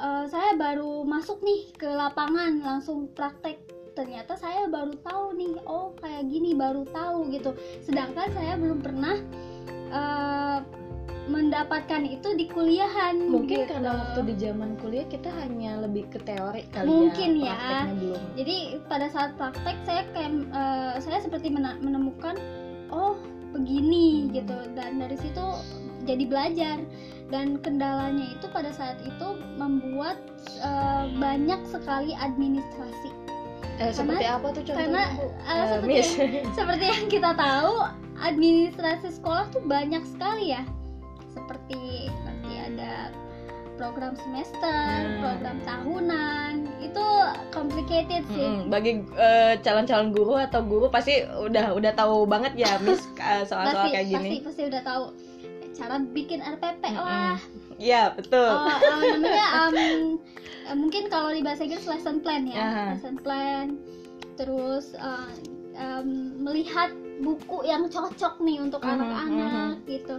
uh, 0.00 0.24
saya 0.30 0.56
baru 0.56 1.04
masuk 1.04 1.42
nih 1.44 1.68
ke 1.76 1.86
lapangan 1.86 2.64
langsung 2.64 3.10
praktek 3.12 3.60
ternyata 3.94 4.34
saya 4.34 4.66
baru 4.66 4.96
tahu 5.06 5.38
nih 5.38 5.54
oh 5.70 5.94
kayak 6.02 6.26
gini 6.26 6.56
baru 6.56 6.82
tahu 6.90 7.30
gitu 7.30 7.54
sedangkan 7.84 8.26
saya 8.34 8.58
belum 8.58 8.82
pernah 8.82 9.16
uh, 9.94 10.58
mendapatkan 11.24 12.04
itu 12.04 12.36
di 12.36 12.52
kuliahan 12.52 13.16
mungkin 13.32 13.64
gitu. 13.64 13.72
karena 13.72 13.96
waktu 13.96 14.20
di 14.28 14.34
zaman 14.36 14.76
kuliah 14.76 15.08
kita 15.08 15.32
hanya 15.40 15.80
lebih 15.80 16.04
ke 16.12 16.20
teori 16.20 16.68
kali 16.68 16.84
ya, 16.84 16.92
mungkin 16.92 17.30
ya, 17.40 17.56
ya. 17.56 17.80
belum. 17.96 18.22
jadi 18.36 18.56
pada 18.92 19.06
saat 19.08 19.32
praktek 19.40 19.76
saya 19.88 20.04
kayak 20.12 20.44
uh, 20.52 21.00
saya 21.00 21.24
seperti 21.24 21.48
menemukan 21.80 22.36
oh 22.92 23.16
begini 23.56 24.28
gitu 24.36 24.52
dan 24.76 25.00
dari 25.00 25.16
situ 25.16 25.44
jadi 26.04 26.24
belajar 26.28 26.76
dan 27.32 27.56
kendalanya 27.64 28.36
itu 28.36 28.46
pada 28.52 28.68
saat 28.76 29.00
itu 29.00 29.28
membuat 29.56 30.20
uh, 30.60 31.08
banyak 31.16 31.60
sekali 31.72 32.12
administrasi 32.20 33.10
eh, 33.80 33.88
karena, 33.88 33.96
seperti 33.96 34.26
apa 34.28 34.46
tuh 34.52 34.62
contohnya 34.68 34.84
karena 34.84 35.04
uh, 35.48 35.66
seperti, 35.72 35.94
yang, 35.96 36.52
seperti 36.60 36.84
yang 36.84 37.06
kita 37.08 37.30
tahu 37.32 37.74
administrasi 38.20 39.08
sekolah 39.16 39.48
tuh 39.48 39.64
banyak 39.64 40.04
sekali 40.04 40.52
ya 40.52 40.62
seperti 41.34 42.08
nanti 42.24 42.54
ada 42.56 43.10
program 43.74 44.14
semester, 44.14 44.86
hmm. 45.02 45.18
program 45.18 45.58
tahunan, 45.66 46.52
itu 46.78 47.04
complicated 47.50 48.22
sih. 48.30 48.46
Hmm, 48.46 48.70
bagi 48.70 49.02
uh, 49.18 49.58
calon-calon 49.60 50.14
guru 50.14 50.38
atau 50.38 50.62
guru 50.62 50.86
pasti 50.88 51.26
udah 51.26 51.74
udah 51.74 51.92
tahu 51.98 52.24
banget 52.24 52.54
ya 52.54 52.78
Miss 52.84 53.02
soal-soal 53.18 53.90
kayak 53.90 54.08
gini. 54.08 54.40
Pasti 54.40 54.46
pasti 54.46 54.62
udah 54.70 54.82
tahu 54.86 55.04
cara 55.74 55.94
bikin 56.14 56.38
RPP 56.38 56.82
hmm, 56.86 57.02
lah. 57.02 57.38
Iya, 57.82 58.14
betul. 58.14 58.46
Oh, 58.46 58.70
uh, 58.70 59.02
namanya 59.18 59.46
um, 59.66 59.76
mungkin 60.78 61.10
kalau 61.10 61.34
di 61.34 61.42
bahasa 61.42 61.66
Inggris 61.66 61.90
lesson 61.90 62.22
plan 62.22 62.46
ya. 62.46 62.62
Uh-huh. 62.62 62.88
Lesson 62.94 63.16
plan. 63.18 63.66
Terus 64.38 64.94
uh, 64.94 65.34
um, 65.74 66.38
melihat 66.38 66.94
buku 67.18 67.66
yang 67.66 67.90
cocok 67.90 68.38
nih 68.42 68.62
untuk 68.62 68.82
anak-anak 68.82 69.82
uh-huh. 69.82 69.90
gitu 69.90 70.16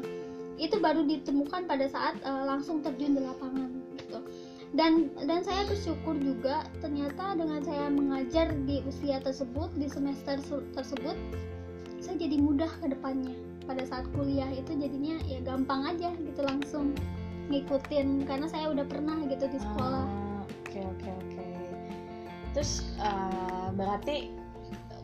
itu 0.55 0.79
baru 0.79 1.03
ditemukan 1.03 1.67
pada 1.67 1.87
saat 1.91 2.15
uh, 2.23 2.47
langsung 2.47 2.79
terjun 2.79 3.19
di 3.19 3.21
lapangan 3.23 3.69
gitu. 3.99 4.19
Dan 4.75 5.11
dan 5.23 5.39
saya 5.43 5.63
bersyukur 5.67 6.19
juga 6.19 6.67
ternyata 6.83 7.35
dengan 7.39 7.63
saya 7.63 7.87
mengajar 7.87 8.51
di 8.67 8.83
usia 8.83 9.23
tersebut 9.23 9.71
di 9.79 9.87
semester 9.87 10.39
tersebut 10.75 11.15
saya 12.03 12.15
jadi 12.21 12.37
mudah 12.37 12.69
ke 12.83 12.91
depannya. 12.91 13.35
Pada 13.65 13.81
saat 13.81 14.05
kuliah 14.13 14.51
itu 14.53 14.77
jadinya 14.77 15.17
ya 15.25 15.41
gampang 15.41 15.89
aja 15.89 16.13
gitu 16.13 16.41
langsung 16.45 16.93
ngikutin 17.49 18.29
karena 18.29 18.45
saya 18.45 18.69
udah 18.69 18.85
pernah 18.85 19.17
gitu 19.25 19.49
di 19.49 19.57
sekolah. 19.57 20.05
Ah, 20.05 20.43
oke 20.45 20.79
oke 20.81 21.09
oke. 21.09 21.45
Terus 22.53 22.85
uh, 23.01 23.73
berarti 23.73 24.44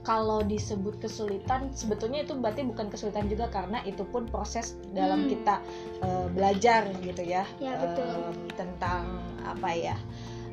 kalau 0.01 0.41
disebut 0.41 0.97
kesulitan 0.97 1.69
sebetulnya 1.77 2.25
itu 2.25 2.33
berarti 2.33 2.65
bukan 2.65 2.89
kesulitan 2.89 3.29
juga 3.29 3.53
karena 3.53 3.85
itu 3.85 4.01
pun 4.09 4.25
proses 4.25 4.73
dalam 4.97 5.25
hmm. 5.25 5.29
kita 5.29 5.55
uh, 6.01 6.25
belajar 6.33 6.89
gitu 7.05 7.21
ya, 7.21 7.45
ya 7.61 7.77
betul. 7.77 8.09
Uh, 8.09 8.33
tentang 8.57 9.21
apa 9.45 9.69
ya 9.69 9.97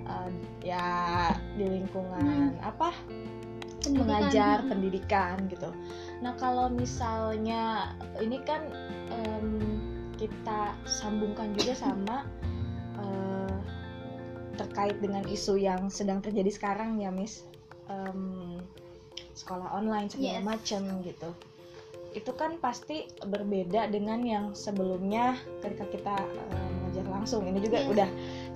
uh, 0.04 0.28
ya 0.60 0.86
di 1.56 1.64
lingkungan 1.64 2.60
hmm. 2.60 2.60
apa 2.60 2.92
pendidikan. 3.80 3.96
mengajar 4.04 4.56
pendidikan 4.68 5.36
gitu. 5.48 5.70
Nah 6.20 6.36
kalau 6.36 6.68
misalnya 6.68 7.96
ini 8.20 8.44
kan 8.44 8.68
um, 9.08 9.80
kita 10.20 10.76
sambungkan 10.84 11.56
juga 11.56 11.72
sama 11.72 12.28
uh, 13.00 13.56
terkait 14.60 15.00
dengan 15.00 15.24
isu 15.24 15.56
yang 15.56 15.88
sedang 15.88 16.20
terjadi 16.20 16.52
sekarang 16.52 17.00
ya 17.00 17.08
Miss. 17.08 17.48
Um, 17.88 18.57
sekolah 19.38 19.70
online 19.70 20.10
segala 20.10 20.42
yes. 20.42 20.46
macam 20.46 20.80
gitu. 21.06 21.30
Itu 22.16 22.34
kan 22.34 22.58
pasti 22.58 23.06
berbeda 23.22 23.86
dengan 23.94 24.26
yang 24.26 24.44
sebelumnya 24.58 25.38
ketika 25.62 25.86
kita 25.94 26.16
uh, 26.18 26.68
mengajar 26.82 27.06
langsung. 27.06 27.46
Ini 27.46 27.58
juga 27.62 27.78
yes. 27.78 27.90
udah 27.94 28.08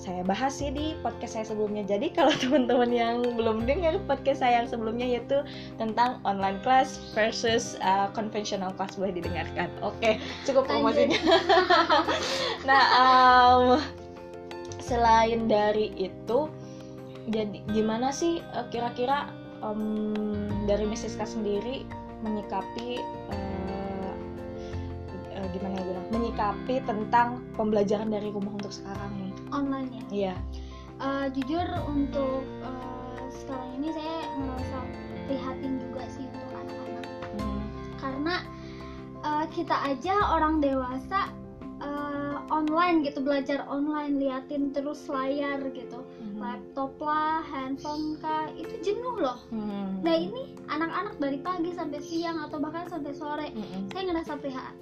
saya 0.02 0.26
bahas 0.26 0.58
sih 0.58 0.74
di 0.74 0.98
podcast 0.98 1.38
saya 1.38 1.46
sebelumnya. 1.46 1.86
Jadi 1.86 2.10
kalau 2.10 2.34
teman-teman 2.42 2.90
yang 2.90 3.16
belum 3.38 3.62
dengar 3.62 4.02
podcast 4.10 4.42
saya 4.42 4.64
yang 4.64 4.66
sebelumnya 4.66 5.06
yaitu 5.06 5.38
tentang 5.78 6.18
online 6.26 6.58
class 6.66 6.98
versus 7.14 7.78
uh, 7.86 8.10
conventional 8.10 8.74
class 8.74 8.98
boleh 8.98 9.14
didengarkan. 9.14 9.70
Oke 9.86 9.94
okay, 10.02 10.14
cukup 10.42 10.66
promosinya. 10.66 11.20
Nah 12.68 12.84
um, 12.94 13.66
selain 14.82 15.46
dari 15.46 15.94
itu 15.94 16.50
jadi 17.30 17.62
gimana 17.70 18.10
sih 18.10 18.42
uh, 18.58 18.66
kira-kira 18.66 19.30
um, 19.62 20.46
dari 20.66 20.84
Misiska 20.84 21.24
sendiri 21.24 21.86
menyikapi 22.22 23.00
uh, 23.32 24.14
uh, 25.38 25.46
gimana 25.50 25.74
ya 25.78 25.84
bilang 25.86 26.06
menyikapi 26.12 26.74
tentang 26.86 27.42
pembelajaran 27.56 28.10
dari 28.10 28.28
rumah 28.30 28.52
untuk 28.54 28.74
sekarang 28.74 29.10
nih 29.18 29.32
online 29.54 29.88
ya 29.90 30.04
iya 30.12 30.34
uh, 31.00 31.26
jujur 31.32 31.66
untuk 31.88 32.42
uh, 32.62 33.22
sekarang 33.32 33.70
ini 33.80 33.88
saya 33.94 34.16
merasa 34.38 34.78
prihatin 35.26 35.72
juga 35.80 36.02
sih 36.12 36.26
untuk 36.28 36.50
anak-anak 36.62 37.06
hmm. 37.38 37.62
karena 37.98 38.34
uh, 39.22 39.44
kita 39.50 39.76
aja 39.88 40.14
orang 40.34 40.62
dewasa 40.62 41.30
uh, 41.82 42.36
online 42.50 43.02
gitu 43.06 43.22
belajar 43.22 43.66
online 43.66 44.18
liatin 44.18 44.70
terus 44.70 45.06
layar 45.10 45.58
gitu. 45.74 46.04
Laptop 46.42 46.90
lah 46.98 47.40
handphone 47.46 48.18
kah 48.18 48.50
itu 48.58 48.74
jenuh 48.82 49.22
loh 49.22 49.38
hmm. 49.54 50.02
nah 50.02 50.18
ini 50.18 50.58
anak-anak 50.66 51.14
dari 51.22 51.38
pagi 51.38 51.70
sampai 51.70 52.02
siang 52.02 52.42
atau 52.42 52.58
bahkan 52.58 52.90
sampai 52.90 53.14
sore 53.14 53.48
hmm. 53.54 53.94
saya 53.94 54.02
ngerasa 54.10 54.32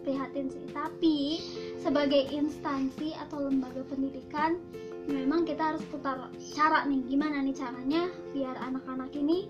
prihatin 0.02 0.49
sih 0.49 0.64
tapi 0.73 1.45
sebagai 1.76 2.33
instansi 2.33 3.12
atau 3.14 3.45
lembaga 3.45 3.85
pendidikan 3.93 4.57
memang 5.05 5.45
kita 5.45 5.76
harus 5.76 5.85
putar 5.93 6.33
cara 6.57 6.88
nih 6.88 7.05
gimana 7.05 7.45
nih 7.45 7.57
caranya 7.57 8.09
biar 8.33 8.57
anak-anak 8.61 9.12
ini 9.12 9.49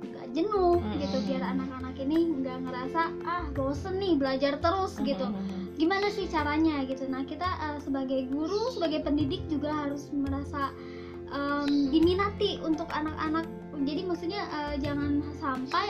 nggak 0.00 0.26
jenuh 0.32 0.80
mm-hmm. 0.80 1.00
gitu 1.04 1.18
biar 1.28 1.42
anak-anak 1.44 1.94
ini 2.00 2.18
nggak 2.40 2.58
ngerasa 2.64 3.02
ah 3.28 3.44
bosen 3.52 4.00
nih 4.00 4.16
belajar 4.16 4.56
terus 4.56 4.96
mm-hmm. 4.96 5.08
gitu 5.12 5.26
gimana 5.76 6.08
sih 6.12 6.28
caranya 6.28 6.84
gitu 6.88 7.04
nah 7.08 7.24
kita 7.24 7.44
uh, 7.44 7.78
sebagai 7.80 8.28
guru 8.28 8.72
sebagai 8.72 9.04
pendidik 9.04 9.44
juga 9.48 9.72
harus 9.72 10.08
merasa 10.12 10.72
um, 11.30 11.90
diminati 11.90 12.58
untuk 12.62 12.90
anak-anak. 12.90 13.46
Jadi 13.80 14.02
maksudnya 14.04 14.42
uh, 14.52 14.74
jangan 14.76 15.24
sampai 15.40 15.88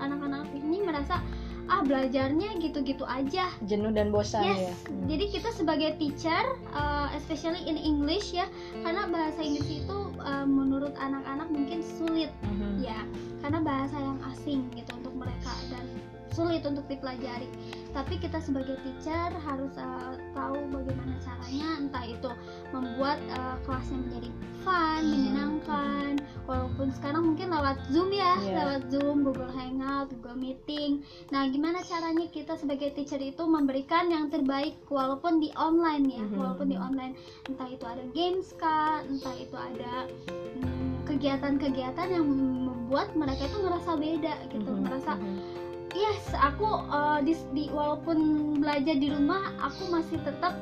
anak-anak 0.00 0.48
ini 0.56 0.80
merasa 0.80 1.20
ah 1.68 1.84
belajarnya 1.84 2.56
gitu-gitu 2.64 3.04
aja. 3.04 3.52
Jenuh 3.68 3.92
dan 3.92 4.08
bosan 4.08 4.40
yes. 4.40 4.72
ya? 4.72 4.74
Hmm. 4.88 5.04
jadi 5.04 5.24
kita 5.28 5.52
sebagai 5.52 5.90
teacher 6.00 6.56
uh, 6.72 7.12
especially 7.12 7.60
in 7.68 7.76
English 7.76 8.32
ya 8.32 8.48
karena 8.80 9.04
bahasa 9.12 9.44
Inggris 9.44 9.84
itu 9.84 9.98
uh, 10.16 10.48
menurut 10.48 10.96
anak-anak 10.96 11.48
mungkin 11.52 11.84
sulit. 11.84 12.32
Mhm. 12.40 12.80
ya 12.80 13.04
karena 13.44 13.60
bahasa 13.62 13.96
yang 14.00 14.18
asing 14.32 14.64
gitu 14.74 14.90
untuk 14.96 15.14
mereka. 15.14 15.52
Dan 15.68 15.84
sulit 16.38 16.62
untuk 16.62 16.86
dipelajari 16.86 17.50
tapi 17.90 18.14
kita 18.14 18.38
sebagai 18.38 18.78
teacher 18.86 19.34
harus 19.42 19.74
uh, 19.74 20.14
tahu 20.30 20.54
bagaimana 20.70 21.18
caranya 21.18 21.82
entah 21.82 22.04
itu 22.06 22.30
membuat 22.70 23.18
uh, 23.28 23.58
kelasnya 23.66 23.98
menjadi 23.98 24.30
fun 24.62 25.02
Mhm. 25.02 25.10
menyenangkan 25.10 26.12
walaupun 26.46 26.88
sekarang 26.92 27.22
mungkin 27.26 27.50
lewat 27.50 27.78
zoom 27.90 28.14
ya 28.14 28.38
Iya. 28.38 28.54
lewat 28.54 28.82
zoom 28.88 29.26
Google 29.26 29.50
Hangout 29.50 30.14
Google 30.14 30.38
Meeting 30.38 31.02
nah 31.28 31.42
gimana 31.44 31.82
caranya 31.82 32.26
kita 32.28 32.54
sebagai 32.54 32.94
teacher 32.94 33.18
itu 33.18 33.42
memberikan 33.42 34.06
yang 34.06 34.30
terbaik 34.30 34.78
walaupun 34.86 35.42
di 35.42 35.50
online 35.58 36.06
ya 36.06 36.22
Mhm. 36.22 36.38
walaupun 36.38 36.66
di 36.68 36.78
online 36.78 37.18
entah 37.48 37.66
itu 37.66 37.82
ada 37.82 38.04
games 38.12 38.54
kah 38.54 39.02
entah 39.02 39.34
itu 39.34 39.56
ada 39.56 40.06
hmm, 40.30 41.02
kegiatan-kegiatan 41.04 42.08
yang 42.10 42.24
membuat 42.24 43.10
mereka 43.12 43.42
itu 43.44 43.58
ngerasa 43.58 43.90
beda 43.96 44.34
gitu 44.50 44.70
Mhm. 44.70 44.80
ngerasa 44.86 45.12
Mhm. 45.16 45.40
Yes 45.92 46.24
aku 46.32 46.64
uh, 46.86 47.20
di, 47.20 47.32
di- 47.52 47.70
walaupun 47.70 48.18
belajar 48.58 48.94
di 48.94 49.08
rumah 49.08 49.40
aku 49.58 49.88
masih 49.88 50.20
tetap 50.20 50.56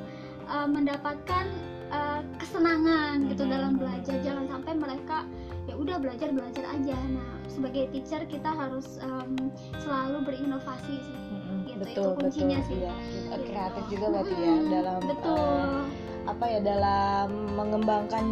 uh, 0.47 0.65
mendapatkan 0.65 1.47
uh, 1.89 2.21
kesenangan 2.37 3.27
gitu 3.27 3.43
Mhm. 3.43 3.51
dalam 3.51 3.73
belajar 3.75 4.17
jangan 4.21 4.47
sampai 4.47 4.73
mereka 4.75 5.27
ya 5.67 5.75
udah 5.75 5.99
belajar 5.99 6.31
belajar 6.31 6.63
aja 6.69 6.95
nah 7.11 7.27
sebagai 7.47 7.91
teacher 7.91 8.23
kita 8.25 8.47
harus 8.47 9.01
um, 9.01 9.51
selalu 9.81 10.23
berinovasi 10.25 10.95
sih 10.97 11.17
Mhm. 11.27 11.57
gitu, 11.65 11.79
betul 11.81 12.07
itu 12.07 12.19
kuncinya 12.21 12.59
betul 12.59 12.69
sih. 12.69 12.79
iya. 12.79 12.93
Gitu. 13.03 13.45
kreatif 13.47 13.85
juga 13.89 14.07
berarti 14.13 14.35
ya 14.37 14.55
Mm, 14.55 14.67
dalam 14.71 14.99
betul 15.03 15.39
eh, 15.41 15.83
apa 16.27 16.45
ya 16.45 16.61
dalam 16.61 17.29
mengembangkan 17.53 18.25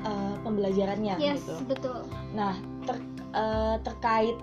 eh, 0.00 0.34
pembelajarannya 0.40 1.14
yes 1.18 1.42
gitu 1.42 1.54
betul 1.66 1.98
Nah, 2.30 2.54
ter- 2.84 3.02
eh, 3.32 3.76
terkait 3.82 4.36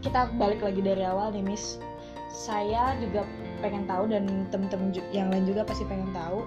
kita 0.00 0.32
balik 0.36 0.60
lagi 0.60 0.80
dari 0.80 1.04
awal 1.04 1.32
nih, 1.32 1.44
Miss. 1.44 1.76
Saya 2.30 2.96
juga 2.98 3.26
pengen 3.60 3.84
tahu 3.84 4.08
dan 4.08 4.48
temen-temen 4.48 4.96
yang 5.12 5.28
lain 5.28 5.44
juga 5.44 5.66
pasti 5.66 5.84
pengen 5.84 6.08
tahu. 6.10 6.44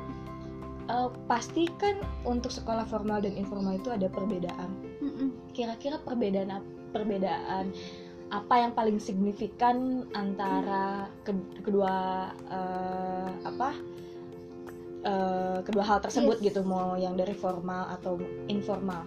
Eh, 0.83 1.09
pasti 1.29 1.69
kan 1.79 1.95
untuk 2.27 2.51
sekolah 2.51 2.83
formal 2.83 3.23
dan 3.23 3.37
informal 3.37 3.77
itu 3.77 3.93
ada 3.93 4.09
perbedaan. 4.09 4.73
Kira-kira 5.53 6.01
perbedaan 6.01 6.59
perbedaan 6.91 7.71
apa 8.33 8.55
yang 8.57 8.73
paling 8.73 8.97
signifikan 8.97 10.09
antara 10.17 11.05
ke- 11.21 11.61
kedua 11.61 11.93
eh, 12.49 13.29
apa 13.45 13.69
eh, 15.05 15.57
kedua 15.61 15.83
hal 15.85 15.99
tersebut 16.01 16.41
Yes. 16.41 16.51
gitu 16.51 16.61
mau 16.65 16.97
yang 16.97 17.13
dari 17.13 17.37
formal 17.37 17.93
atau 17.93 18.17
informal 18.49 19.05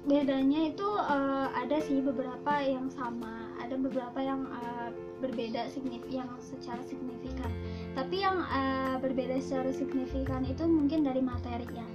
bedanya 0.00 0.72
itu 0.72 0.88
uh, 0.96 1.52
ada 1.52 1.76
sih 1.76 2.00
beberapa 2.00 2.64
yang 2.64 2.88
sama 2.88 3.39
ada 3.70 3.78
beberapa 3.78 4.18
yang 4.18 4.50
uh, 4.50 4.90
berbeda 5.22 5.70
signif 5.70 6.02
yang 6.10 6.26
secara 6.42 6.82
signifikan. 6.82 7.54
Tapi 7.94 8.26
yang 8.26 8.42
uh, 8.42 8.98
berbeda 8.98 9.38
secara 9.38 9.70
signifikan 9.70 10.42
itu 10.42 10.66
mungkin 10.66 11.06
dari 11.06 11.22
materi 11.22 11.70
ya 11.70 11.86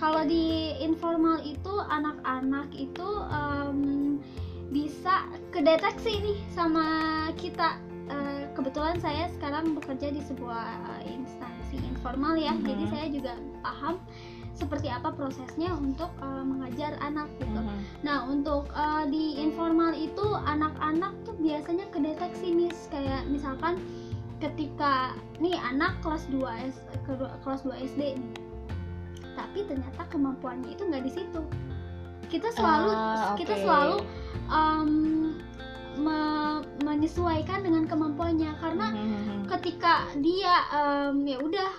kalau 0.00 0.24
di 0.24 0.72
informal 0.80 1.44
itu 1.44 1.76
anak-anak 1.92 2.72
itu 2.72 3.04
um, 3.28 4.16
bisa 4.72 5.28
kedeteksi 5.52 6.24
nih 6.24 6.38
sama 6.56 6.88
kita. 7.36 7.76
Uh, 8.10 8.48
kebetulan 8.58 8.98
saya 8.98 9.30
sekarang 9.38 9.76
bekerja 9.76 10.10
di 10.10 10.18
sebuah 10.24 10.66
uh, 10.88 11.02
instansi 11.04 11.78
informal 11.84 12.34
ya. 12.40 12.56
Mhm. 12.56 12.64
jadi 12.64 12.84
saya 12.88 13.06
juga 13.12 13.32
paham 13.60 14.00
seperti 14.52 14.86
apa 14.86 15.10
prosesnya 15.10 15.72
untuk 15.72 16.10
uh, 16.18 16.42
mengajar 16.42 16.94
anak 17.00 17.30
gitu 17.38 17.60
Mhm. 17.60 17.78
Nah, 18.00 18.24
untuk 18.24 18.68
uh, 18.70 19.04
di 19.04 19.38
informal 19.38 19.92
itu 19.92 20.22
anak-anak 20.44 21.12
tuh 21.22 21.34
biasanya 21.36 21.88
kedeteksi 21.88 22.50
mis 22.50 22.88
kayak 22.88 23.24
misalkan 23.26 23.80
ketika 24.38 25.12
nih 25.36 25.56
anak 25.60 25.96
kelas 26.00 26.24
2 26.28 26.40
S 26.66 26.76
kelas 27.40 27.60
2 27.62 27.76
SD 27.86 28.16
nih. 28.16 28.32
Tapi 29.36 29.64
ternyata 29.64 30.02
kemampuannya 30.08 30.70
itu 30.70 30.82
nggak 30.82 31.04
di 31.04 31.12
situ. 31.12 31.40
Kita 32.26 32.48
selalu 32.50 32.90
Ah, 32.90 33.34
kita 33.34 33.54
oke. 33.54 33.62
selalu 33.62 33.96
um, 34.48 34.90
me- 35.96 36.64
menyesuaikan 36.80 37.60
dengan 37.60 37.84
kemampuannya 37.84 38.50
karena 38.56 38.86
Mhm. 38.90 39.48
ketika 39.48 40.08
dia 40.16 40.54
em, 40.70 41.26
ya 41.26 41.38
udah 41.38 41.70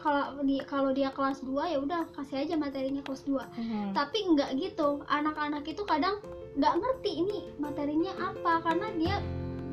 kalau 0.00 0.40
dia 0.40 0.62
kalau 0.64 0.90
dia 0.90 1.08
kelas 1.10 1.40
2 1.40 1.52
ya 1.66 1.78
udah 1.78 2.08
kasih 2.10 2.40
aja 2.40 2.54
materinya 2.56 3.00
kelas 3.00 3.22
2 3.22 3.36
Mhm. 3.36 3.92
tapi 3.92 4.18
nggak 4.26 4.50
gitu 4.56 5.04
anak-anak 5.06 5.62
itu 5.62 5.84
kadang 5.84 6.18
nggak 6.54 6.74
ngerti 6.74 7.20
ini 7.20 7.38
materinya 7.56 8.12
apa 8.18 8.60
karena 8.62 8.88
dia 8.96 9.16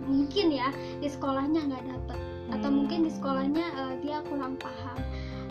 mungkin 0.04 0.52
ya 0.52 0.70
di 0.98 1.08
sekolahnya 1.08 1.62
nggak 1.66 1.84
dapet 1.86 2.20
atau 2.48 2.70
Hmm. 2.70 2.78
mungkin 2.78 3.00
di 3.02 3.12
sekolahnya 3.12 3.66
eh, 3.74 3.94
dia 4.02 4.20
kurang 4.22 4.56
paham 4.56 5.00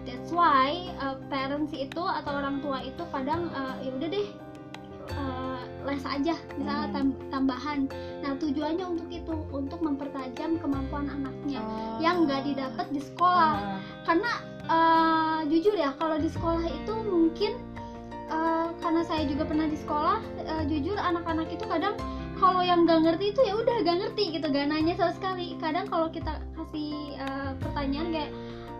that's 0.03 0.31
why 0.31 0.71
eh, 0.87 1.17
parents 1.27 1.73
itu 1.73 2.01
atau 2.01 2.33
orang 2.35 2.61
tua 2.61 2.81
itu 2.81 3.03
kadang 3.11 3.49
eh, 3.51 3.75
ya 3.83 3.91
udah 3.93 4.09
deh 4.09 4.29
eh, 5.09 5.61
les 5.85 6.03
aja 6.03 6.35
misalnya 6.57 6.87
Hmm. 6.87 6.95
tam- 6.95 7.19
tambahan 7.31 7.79
nah 8.19 8.33
tujuannya 8.35 8.85
untuk 8.87 9.09
itu 9.09 9.33
untuk 9.51 9.79
mempertajam 9.79 10.59
kemampuan 10.59 11.07
anaknya 11.07 11.61
Oh. 11.61 11.99
yang 11.99 12.25
nggak 12.25 12.43
didapat 12.45 12.87
di 12.91 12.99
sekolah 12.99 13.55
Ah. 13.55 13.79
karena 14.03 14.33
eh, 14.67 15.41
jujur 15.49 15.75
ya 15.79 15.95
kalau 15.97 16.17
di 16.19 16.29
sekolah 16.31 16.67
itu 16.67 16.95
mungkin 17.07 17.53
eh, 18.31 18.69
karena 18.83 19.03
saya 19.07 19.25
juga 19.27 19.47
pernah 19.47 19.67
di 19.71 19.79
sekolah 19.79 20.19
eh, 20.43 20.65
jujur 20.69 20.99
anak-anak 20.99 21.49
itu 21.51 21.65
kadang 21.67 21.95
kalau 22.37 22.61
yang 22.61 22.85
nggak 22.85 23.01
ngerti 23.01 23.33
itu 23.33 23.41
ya 23.49 23.55
udah 23.57 23.81
nggak 23.81 23.97
ngerti 24.05 24.23
gitu 24.37 24.47
gak 24.53 24.69
nanya 24.69 24.93
sama 24.93 25.13
sekali. 25.17 25.57
Kadang 25.57 25.89
kalau 25.89 26.13
kita 26.13 26.43
kasih 26.55 27.17
eh, 27.17 27.53
pertanyaan 27.65 28.09
kayak 28.13 28.31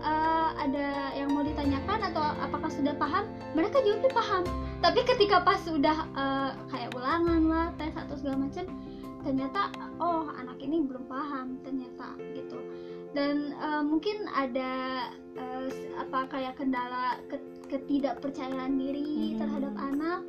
eh, 0.05 0.49
ada 0.61 0.87
yang 1.17 1.33
mau 1.33 1.41
ditanyakan 1.41 1.99
atau 2.13 2.21
apakah 2.37 2.69
sudah 2.69 2.93
paham 2.95 3.25
mereka 3.57 3.81
jawabnya 3.81 4.11
paham. 4.13 4.43
Tapi 4.77 4.99
ketika 5.09 5.41
pas 5.41 5.57
sudah 5.65 5.97
eh, 6.13 6.51
kayak 6.69 6.93
ulangan 6.93 7.41
lah 7.49 7.67
tes 7.81 7.93
atau 7.97 8.13
segala 8.13 8.45
macam 8.45 8.65
ternyata 9.25 9.73
oh 9.99 10.29
anak 10.39 10.55
ini 10.61 10.87
belum 10.87 11.03
paham 11.09 11.59
ternyata 11.65 12.15
gitu 12.31 12.56
dan 13.11 13.55
eh, 13.55 13.83
mungkin 13.83 14.27
ada 14.29 15.05
s- 15.67 15.87
apa 15.95 16.27
kayak 16.27 16.57
kendala 16.57 17.19
ke- 17.27 17.43
ketidakpercayaan 17.67 18.79
diri 18.79 19.35
Mhm. 19.35 19.39
terhadap 19.39 19.73
anak. 19.77 20.21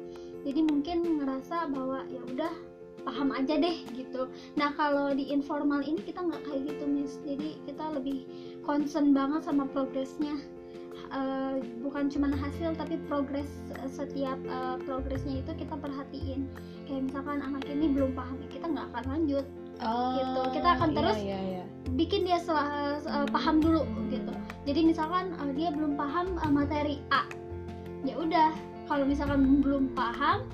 Jadi 0.47 0.61
mungkin 0.65 0.99
ngerasa 1.23 1.69
bahwa 1.71 2.07
ya 2.09 2.21
udah 2.25 2.53
paham 3.03 3.31
aja 3.33 3.57
deh 3.57 3.79
gitu. 3.95 4.29
Nah 4.55 4.75
kalau 4.75 5.15
di 5.15 5.31
informal 5.31 5.81
ini 5.81 6.03
kita 6.03 6.21
nggak 6.21 6.43
kayak 6.45 6.63
gitu 6.73 6.85
miss. 6.85 7.17
Jadi 7.25 7.57
kita 7.65 7.95
lebih 7.95 8.27
concern 8.63 9.15
banget 9.15 9.45
sama 9.45 9.65
progresnya. 9.71 10.37
Eh, 11.09 11.55
bukan 11.81 12.13
cuma 12.13 12.29
hasil 12.29 12.77
tapi 12.77 13.01
progres 13.09 13.49
setiap 13.89 14.37
eh, 14.45 14.77
progresnya 14.85 15.41
itu 15.41 15.53
kita 15.57 15.73
perhatiin. 15.75 16.45
Kayak 16.85 17.03
misalkan 17.09 17.41
anak 17.41 17.65
ini 17.65 17.89
belum 17.89 18.13
paham 18.13 18.37
ya 18.45 18.49
kita 18.51 18.67
nggak 18.69 18.87
akan 18.93 19.05
lanjut 19.17 19.47
Oh, 19.79 20.19
gitu. 20.19 20.41
Kita 20.59 20.69
akan 20.75 20.89
iya, 20.91 20.97
terus 20.99 21.19
iya, 21.23 21.39
iya. 21.39 21.65
bikin 21.95 22.27
dia 22.27 22.39
selah, 22.43 22.99
eh, 22.99 23.27
paham 23.31 23.63
dulu 23.63 23.83
gitu 24.11 24.33
jadi 24.67 24.81
misalkan 24.85 25.33
eh, 25.39 25.53
dia 25.57 25.73
belum 25.73 25.97
paham 25.97 26.37
eh, 26.37 26.51
materi 26.53 26.97
A 27.09 27.25
ya 28.05 28.15
udah 28.15 28.53
kalau 28.87 29.05
misalkan 29.09 29.61
belum 29.65 29.91
paham 29.97 30.47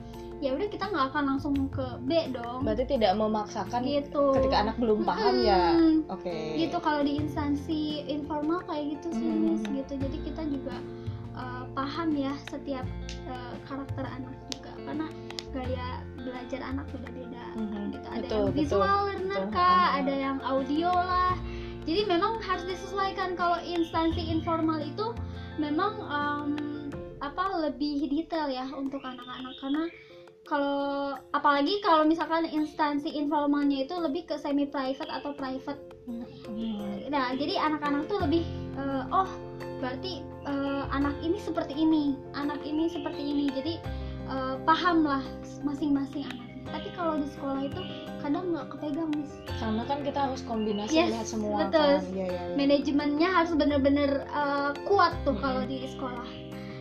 ya 0.43 0.53
udah 0.53 0.69
kita 0.69 0.91
nggak 0.93 1.15
akan 1.15 1.25
langsung 1.37 1.55
ke 1.73 1.85
B 2.05 2.29
dong 2.35 2.67
Berarti 2.69 2.85
tidak 2.85 3.17
memaksakan 3.17 3.81
gitu 3.87 4.35
ketika 4.37 4.57
anak 4.69 4.77
belum 4.77 5.01
paham 5.07 5.41
ya. 5.41 5.73
Mm-mm. 5.73 6.05
Oke. 6.13 6.59
gitu 6.61 6.77
kalau 6.85 7.01
di 7.01 7.17
instansi 7.17 8.05
informal 8.05 8.61
kayak 8.69 8.99
gitu 8.99 9.09
sih 9.15 9.25
Hmm. 9.25 9.57
Miss, 9.57 9.63
gitu 9.65 9.93
jadi 9.97 10.17
kita 10.21 10.43
juga 10.45 10.77
uh, 11.33 11.65
paham 11.73 12.13
ya 12.13 12.37
setiap 12.53 12.85
uh, 13.31 13.55
karakter 13.65 14.05
anak 14.05 14.35
juga 14.53 14.73
karena 14.85 15.07
gaya 15.55 15.89
belajar 16.25 16.61
anak 16.65 16.87
beda-beda 16.91 17.45
Mhm. 17.55 17.81
gitu 17.93 18.07
ada 18.09 18.19
Betul, 18.19 18.33
yang 18.35 18.47
betul, 18.49 18.59
visual 18.59 18.99
learner 19.07 19.43
betul. 19.45 19.55
kah 19.55 19.69
Ah. 19.87 19.99
ada 20.01 20.15
yang 20.15 20.39
audio 20.41 20.91
lah 20.91 21.35
jadi 21.85 22.03
memang 22.05 22.41
harus 22.41 22.65
disesuaikan 22.65 23.37
kalau 23.37 23.61
instansi 23.61 24.25
informal 24.25 24.81
itu 24.81 25.13
memang 25.57 25.93
um, 26.01 26.49
apa 27.21 27.45
lebih 27.63 28.05
detail 28.05 28.49
ya 28.49 28.65
untuk 28.69 29.01
anak-anak 29.01 29.55
karena 29.57 29.85
kalau 30.45 31.17
apalagi 31.33 31.81
kalau 31.81 32.05
misalkan 32.05 32.45
instansi 32.45 33.09
informalnya 33.09 33.81
itu 33.81 33.97
lebih 33.97 34.29
ke 34.29 34.37
semi 34.37 34.65
private 34.65 35.09
atau 35.09 35.33
private 35.33 35.81
Mhm. 36.05 37.09
nah 37.09 37.33
jadi 37.33 37.57
anak-anak 37.63 38.09
tuh 38.09 38.21
lebih 38.21 38.45
eh, 38.77 39.05
oh 39.09 39.29
berarti 39.81 40.21
eh, 40.45 40.85
anak 40.91 41.17
ini 41.21 41.39
seperti 41.39 41.73
ini 41.75 42.13
anak 42.35 42.61
ini 42.61 42.89
seperti 42.89 43.23
ini 43.23 43.49
jadi 43.49 43.75
eh, 44.27 44.57
paham 44.65 45.05
lah 45.05 45.23
masing-masing 45.63 46.25
anaknya 46.29 46.55
tapi 46.65 46.89
kalau 46.97 47.15
di 47.21 47.29
sekolah 47.29 47.61
itu 47.63 47.81
kadang 48.19 48.51
nggak 48.51 48.67
kepegang 48.73 49.11
mis 49.13 49.31
karena 49.61 49.83
kan 49.85 49.99
kita 50.01 50.19
harus 50.27 50.41
kombinasi 50.49 50.97
Yes, 50.97 51.13
lihat 51.13 51.29
semua 51.29 51.69
betul. 51.69 52.01
kan 52.01 52.01
iya 52.11 52.27
iya 52.27 52.43
iya. 52.51 52.55
manajemennya 52.57 53.29
harus 53.31 53.53
bener-bener 53.53 54.11
uh, 54.33 54.73
kuat 54.89 55.13
tuh 55.23 55.37
Mm-mm. 55.37 55.45
kalau 55.45 55.63
di 55.69 55.85
sekolah 55.87 56.29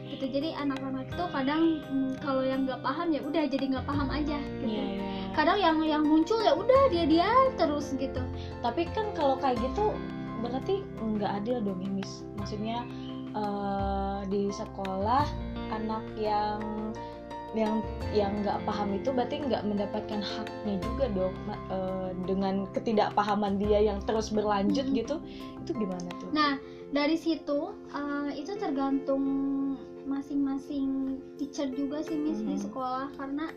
gitu 0.08 0.26
jadi 0.30 0.56
anak-anak 0.56 1.10
itu 1.12 1.24
kadang 1.36 1.64
mm, 1.84 2.12
kalau 2.24 2.42
yang 2.48 2.64
nggak 2.64 2.80
paham 2.80 3.12
ya 3.12 3.22
udah 3.26 3.44
jadi 3.50 3.66
nggak 3.76 3.86
paham 3.86 4.08
aja 4.08 4.38
gitu 4.40 4.66
Iya, 4.72 4.84
iya. 4.88 5.04
kadang 5.36 5.58
yang 5.60 5.78
yang 5.84 6.04
muncul 6.08 6.40
ya 6.42 6.54
udah 6.56 6.82
dia 6.94 7.04
dia 7.10 7.30
terus 7.60 7.92
gitu 7.98 8.22
tapi 8.64 8.88
kan 8.94 9.12
kalau 9.18 9.36
kayak 9.42 9.60
gitu 9.60 9.92
berarti 10.40 10.86
nggak 11.02 11.44
adil 11.44 11.60
dong 11.60 11.80
ya 11.84 11.90
Miss 11.92 12.24
maksudnya 12.40 12.88
eh, 13.36 14.20
di 14.32 14.48
sekolah 14.54 15.26
anak 15.74 16.06
yang 16.16 16.62
yang 17.54 17.86
yang 18.12 18.34
nggak 18.40 18.58
paham 18.64 18.94
itu 18.94 19.10
berarti 19.10 19.38
nggak 19.40 19.62
mendapatkan 19.64 20.20
haknya 20.20 20.76
juga 20.80 21.06
dong 21.12 21.34
eh, 21.70 22.10
dengan 22.24 22.66
ketidakpahaman 22.68 23.58
dia 23.58 23.80
yang 23.84 24.02
terus 24.02 24.28
berlanjut 24.28 24.86
Mhm. 24.86 24.96
gitu 24.96 25.16
itu 25.60 25.72
gimana 25.72 26.10
tuh 26.16 26.30
nah 26.30 26.58
dari 26.90 27.14
situ 27.16 27.60
uh, 27.90 28.30
itu 28.32 28.54
tergantung 28.56 29.22
masing-masing 30.04 30.86
teacher 31.36 31.66
juga 31.68 32.00
sih 32.00 32.14
miss 32.16 32.40
di 32.40 32.54
Mhm. 32.54 32.64
sekolah 32.64 33.10
karena 33.14 33.50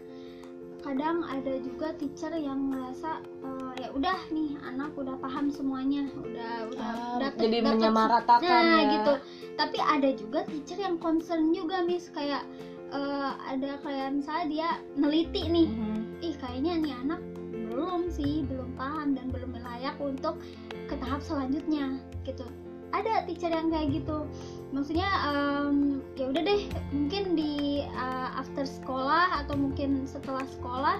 kadang 0.78 1.20
ada 1.22 1.58
juga 1.58 1.90
teacher 1.94 2.30
yang 2.32 2.62
merasa 2.62 3.18
uh, 3.42 3.74
ya 3.74 3.90
udah 3.90 4.16
nih 4.30 4.54
anak 4.62 4.94
udah 4.94 5.16
paham 5.16 5.48
semuanya 5.48 6.06
udah 6.14 6.52
udah 6.68 6.86
Ah, 6.86 7.18
dapet- 7.18 7.42
jadi 7.42 7.58
dapet- 7.58 7.70
menyamaratakan 7.74 8.46
nah 8.46 8.78
ya 8.78 8.90
gitu 8.92 9.12
tapi 9.54 9.78
ada 9.78 10.10
juga 10.12 10.40
teacher 10.44 10.78
yang 10.78 10.96
concern 10.96 11.50
juga 11.50 11.82
miss 11.82 12.06
kayak 12.08 12.46
uh, 12.90 13.32
ada 13.46 13.78
kayak 13.80 14.14
misalnya 14.14 14.46
dia 14.46 14.68
neliti 14.94 15.42
nih 15.46 15.68
Mhm. 15.68 16.00
ih 16.22 16.34
kayaknya 16.38 16.72
nih 16.80 16.94
anak 17.06 17.20
belum 17.52 18.08
sih 18.08 18.44
belum 18.46 18.72
paham 18.76 19.12
dan 19.16 19.28
belum 19.28 19.52
layak 19.56 19.96
untuk 20.00 20.40
ke 20.86 20.94
tahap 20.96 21.20
selanjutnya 21.20 21.98
gitu. 22.24 22.46
Ada 22.94 23.26
teacher 23.28 23.52
yang 23.52 23.68
kayak 23.68 23.92
gitu. 24.00 24.24
Maksudnya 24.72 25.04
em, 25.28 26.00
ya 26.16 26.30
udah 26.32 26.42
deh 26.42 26.62
mungkin 26.94 27.36
di 27.36 27.84
uh, 27.92 28.30
after 28.38 28.64
sekolah 28.64 29.44
atau 29.44 29.58
mungkin 29.58 30.06
setelah 30.08 30.46
sekolah 30.48 30.96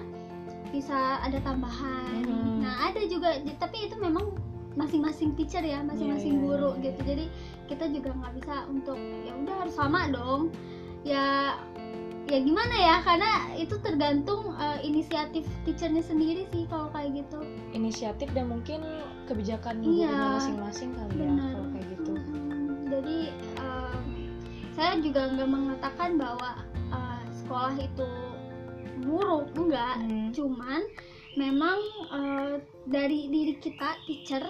bisa 0.69 1.17
ada 1.23 1.39
tambahan. 1.41 2.21
Mhm. 2.27 2.59
nah 2.61 2.91
ada 2.91 2.99
juga 3.07 3.39
tapi 3.57 3.87
itu 3.87 3.95
memang 3.97 4.35
masing-masing 4.77 5.33
teacher 5.33 5.63
ya 5.65 5.81
masing-masing 5.81 6.37
Iya, 6.37 6.41
iya, 6.43 6.45
guru 6.45 6.71
iya, 6.77 6.83
gitu. 6.91 6.99
jadi 7.01 7.25
kita 7.65 7.85
juga 7.89 8.09
nggak 8.13 8.33
bisa 8.37 8.55
untuk 8.69 8.99
ya 9.25 9.33
udah 9.33 9.55
harus 9.65 9.73
sama 9.73 10.01
dong. 10.11 10.41
Ya 11.01 11.55
ya 12.27 12.39
gimana 12.43 12.75
ya? 12.75 12.95
Karena 13.01 13.31
itu 13.55 13.75
tergantung 13.79 14.51
uh, 14.53 14.79
inisiatif 14.83 15.47
teachernya 15.63 16.03
sendiri 16.03 16.43
sih 16.51 16.67
kalau 16.67 16.91
kayak 16.91 17.23
gitu. 17.23 17.39
Inisiatif 17.71 18.27
dan 18.35 18.51
mungkin 18.51 18.83
kebijakan 19.27 19.79
Iya. 19.83 20.11
gurunya 20.11 20.35
masing-masing 20.39 20.89
kali 20.95 21.15
ya 21.15 21.27
benar. 21.31 21.51
kalau 21.55 21.67
kayak 21.71 21.87
gitu. 21.95 22.11
Mm, 22.15 22.67
jadi 22.87 23.17
um, 23.59 24.03
saya 24.75 24.91
juga 24.99 25.21
nggak 25.33 25.49
mengatakan 25.49 26.09
bahwa 26.15 26.51
uh, 26.91 27.21
sekolah 27.43 27.75
itu 27.79 28.07
buruk 29.03 29.47
enggak. 29.55 29.95
Hmm. 30.03 30.29
cuman 30.33 30.81
memang 31.37 31.77
uh, 32.09 32.57
dari 32.89 33.29
diri 33.29 33.55
kita 33.61 33.93
teacher 34.09 34.41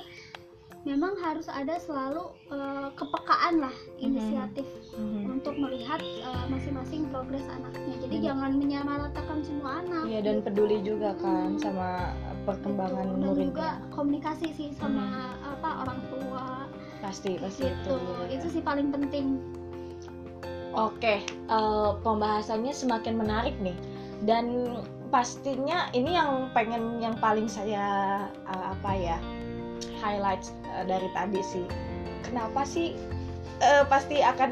memang 0.85 1.17
harus 1.19 1.49
ada 1.49 1.79
selalu 1.81 2.29
uh, 2.53 2.89
kepekaan 2.93 3.59
lah 3.65 3.75
inisiatif 3.97 4.63
Mhm. 4.97 5.39
untuk 5.39 5.53
melihat 5.57 6.01
uh, 6.25 6.45
masing-masing 6.49 7.05
progres 7.13 7.45
anaknya. 7.49 7.95
Jadi 8.01 8.15
Hmm. 8.17 8.25
jangan 8.33 8.51
menyamaratakan 8.57 9.37
semua 9.45 9.71
anak. 9.85 10.03
Iya 10.09 10.19
dan 10.25 10.37
peduli 10.41 10.81
juga 10.81 11.13
kan 11.21 11.57
sama 11.61 12.13
perkembangan 12.45 13.05
Betul. 13.05 13.13
dan 13.13 13.19
juga 13.19 13.29
muridnya 13.33 13.69
komunikasi 13.93 14.47
sih 14.53 14.69
sama 14.73 15.33
apa 15.43 15.69
orang 15.85 15.99
tua. 16.09 16.45
Pasti 17.03 17.37
pasti 17.37 17.69
gitu. 17.69 17.93
itu. 17.93 18.41
itu 18.41 18.47
sih 18.57 18.61
paling 18.63 18.89
penting. 18.89 19.37
Oke, 20.77 21.25
eh, 21.25 21.91
pembahasannya 22.05 22.69
semakin 22.69 23.17
menarik 23.17 23.57
nih. 23.61 23.73
Dan 24.25 24.77
pastinya 25.09 25.89
ini 25.93 26.17
yang 26.17 26.49
pengen 26.53 27.01
yang 27.01 27.13
paling 27.17 27.45
saya 27.45 27.85
eh, 28.45 28.65
apa 28.73 28.91
ya 28.93 29.17
highlight 29.99 30.43
eh, 30.73 30.85
dari 30.85 31.09
tadi 31.11 31.41
sih. 31.41 31.65
Kenapa 32.23 32.63
sih 32.63 32.93
eh, 33.59 33.83
pasti 33.87 34.19
akan 34.21 34.51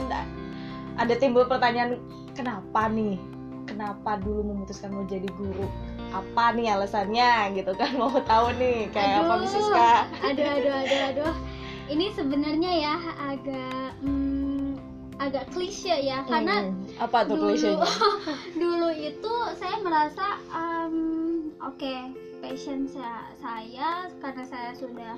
ada 0.96 1.14
timbul 1.16 1.46
pertanyaan 1.46 2.00
kenapa 2.34 2.88
nih? 2.88 3.20
Kenapa 3.66 4.22
dulu 4.22 4.46
memutuskan 4.46 4.94
mau 4.94 5.04
jadi 5.06 5.28
guru? 5.36 5.66
Apa 6.14 6.54
nih 6.56 6.72
alasannya 6.72 7.58
gitu 7.58 7.76
kan 7.76 7.92
mau 8.02 8.14
tahu 8.24 8.54
nih 8.56 8.88
kayak 8.94 9.26
apa 9.26 9.34
Aduh. 9.36 9.42
Miss 9.42 9.52
Siska? 9.52 9.92
aduh 10.24 10.48
aduh 10.48 10.74
aduh 10.80 11.02
aduh 11.12 11.36
ini 11.86 12.10
sebenarnya 12.16 12.72
ya 12.82 12.96
agak 13.20 13.94
hmm, 14.02 14.80
agak 15.22 15.46
klise 15.52 15.92
ya 16.02 16.24
karena 16.26 16.66
Hmm, 16.66 16.88
apa 16.98 17.28
tuh 17.28 17.36
dulu 17.38 17.84
dulu 18.62 18.90
itu 18.96 19.34
saya 19.56 19.76
merasa 19.84 20.40
um, 20.50 21.52
oke 21.62 21.96
passion 22.46 22.86
saya, 22.86 23.26
saya 23.42 23.90
karena 24.22 24.44
saya 24.46 24.72
sudah 24.78 25.18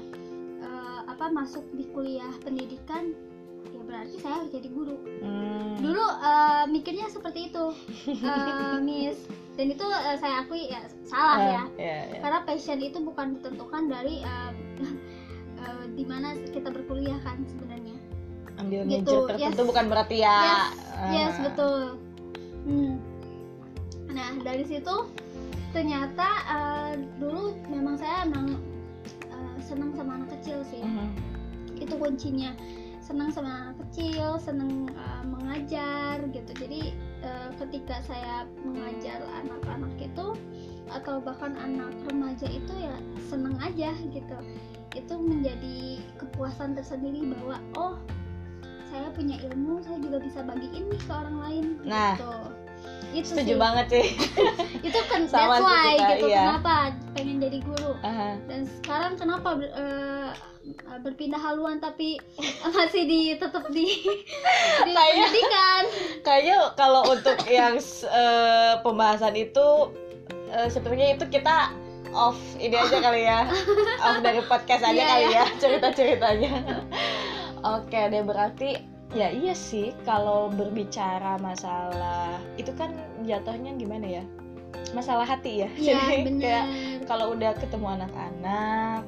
eh, 0.63 0.99
apa 1.05 1.27
masuk 1.27 1.67
di 1.75 1.83
kuliah 1.91 2.31
pendidikan 2.39 3.11
ya 3.67 3.81
berarti 3.83 4.15
saya 4.17 4.39
harus 4.39 4.51
jadi 4.55 4.69
guru 4.71 4.95
Hmm. 5.17 5.75
dulu 5.83 5.99
eh, 6.23 6.63
mikirnya 6.71 7.11
seperti 7.11 7.51
itu 7.51 7.65
eh, 8.15 8.77
Miss 8.87 9.19
dan 9.59 9.67
itu 9.67 9.83
eh, 9.83 10.15
saya 10.15 10.45
akui 10.45 10.71
ya 10.71 10.87
salah 11.03 11.37
Eh, 11.37 11.51
ya 11.51 11.63
ya, 11.75 11.97
ya. 12.07 12.19
karena 12.23 12.39
passion 12.47 12.79
itu 12.79 12.97
bukan 13.03 13.35
ditentukan 13.35 13.83
dari 13.91 14.23
eh, 14.23 14.51
eh, 15.67 15.85
di 15.93 16.03
mana 16.07 16.31
kita 16.47 16.71
berkuliah 16.71 17.19
kan 17.21 17.43
sebenarnya 17.43 17.97
ambil 18.57 18.81
Gitu, 18.87 19.03
major 19.03 19.19
tertentu 19.29 19.61
yes. 19.61 19.69
bukan 19.69 19.85
berarti 19.91 20.17
ya 20.23 20.37
yes 20.39 20.63
ah, 20.95 21.11
yes 21.11 21.35
betul 21.43 21.81
Hmm. 22.63 22.99
nah 24.07 24.31
dari 24.43 24.63
situ 24.63 24.95
ternyata 25.75 26.27
eh, 26.47 26.93
dulu 27.19 27.57
memang 27.67 27.95
saya 27.99 28.23
emang 28.27 28.59
eh, 29.27 29.55
senang 29.63 29.91
sama 29.95 30.21
anak 30.21 30.29
kecil 30.39 30.63
sih. 30.67 30.83
Mhm. 30.83 31.35
itu 31.77 31.93
kuncinya. 31.93 32.57
Senang 33.05 33.29
sama 33.29 33.69
anak 33.69 33.77
kecil 33.87 34.41
senang 34.41 34.89
eh, 34.89 35.23
mengajar 35.29 36.25
gitu. 36.33 36.51
Jadi 36.57 36.81
eh, 37.21 37.49
ketika 37.61 38.01
saya 38.03 38.49
mengajar 38.65 39.21
anak-anak 39.45 39.93
itu 40.01 40.33
atau 40.87 41.19
bahkan 41.19 41.53
anak 41.59 41.91
remaja 42.07 42.47
itu 42.47 42.73
ya 42.79 42.95
senang 43.29 43.55
aja 43.61 43.93
gitu. 44.09 44.37
Itu 44.95 45.13
menjadi 45.21 46.01
kepuasan 46.17 46.73
tersendiri 46.73 47.29
bahwa 47.37 47.61
oh 47.77 47.95
saya 48.87 49.11
punya 49.13 49.35
ilmu 49.51 49.83
saya 49.83 49.99
juga 49.99 50.17
bisa 50.23 50.41
bagiin 50.41 50.89
nih 50.89 51.01
ke 51.03 51.11
orang 51.11 51.37
lain. 51.43 51.65
Nah, 51.85 52.15
gitu 52.15 52.33
itu 53.11 53.25
setuju 53.25 53.53
sih. 53.53 53.59
banget 53.59 53.85
sih. 53.89 54.05
Itu 54.87 54.99
kan 55.09 55.25
Sama 55.31 55.57
that's 55.57 55.63
why 55.63 55.95
kita, 55.95 56.05
gitu. 56.13 56.25
iya. 56.27 56.41
kenapa 56.45 56.73
pengen 57.11 57.37
jadi 57.39 57.59
guru? 57.61 57.91
Aha. 57.99 58.29
dan 58.45 58.61
sekarang 58.67 59.13
kenapa 59.15 59.49
ber- 59.55 59.73
eh, 59.73 60.29
berpindah 60.99 61.39
haluan 61.39 61.79
tapi 61.79 62.19
masih 62.75 63.03
di 63.03 63.21
tetap 63.33 63.65
di 63.71 63.87
di 64.83 64.91
pendidikan? 64.91 65.83
Kayaknya 66.21 66.57
kalau 66.75 67.07
untuk 67.07 67.37
yang 67.47 67.79
eh, 67.79 68.73
pembahasan 68.81 69.33
itu 69.33 69.91
sebenarnya 70.67 71.15
itu 71.15 71.25
kita 71.27 71.71
off 72.11 72.37
ini 72.55 72.71
aja 72.73 72.97
kali 72.99 73.23
ya. 73.23 73.43
Off 73.99 74.19
dari 74.21 74.39
podcast 74.41 74.79
aja 74.81 74.93
Iya, 74.93 75.05
kali 75.05 75.25
iya. 75.25 75.43
ya 75.43 75.45
cerita 75.57 75.87
ceritanya 75.91 76.51
oke 77.59 77.99
deh 78.07 78.23
berarti 78.23 78.79
ya 79.15 79.31
iya 79.31 79.53
sih. 79.55 79.95
Kalau 80.03 80.51
berbicara 80.51 81.39
masalah 81.39 82.39
itu 82.59 82.71
kan 82.75 82.91
jatuhnya 83.23 83.75
gimana 83.79 84.21
ya? 84.21 84.23
Masalah 84.91 85.23
hati 85.27 85.63
ya. 85.63 85.69
Iya 85.75 85.95
Jadi 86.03 86.15
benar 86.27 86.41
kayak 86.43 86.65
kalau 87.07 87.35
udah 87.35 87.51
ketemu 87.55 87.87
anak-anak 88.01 89.03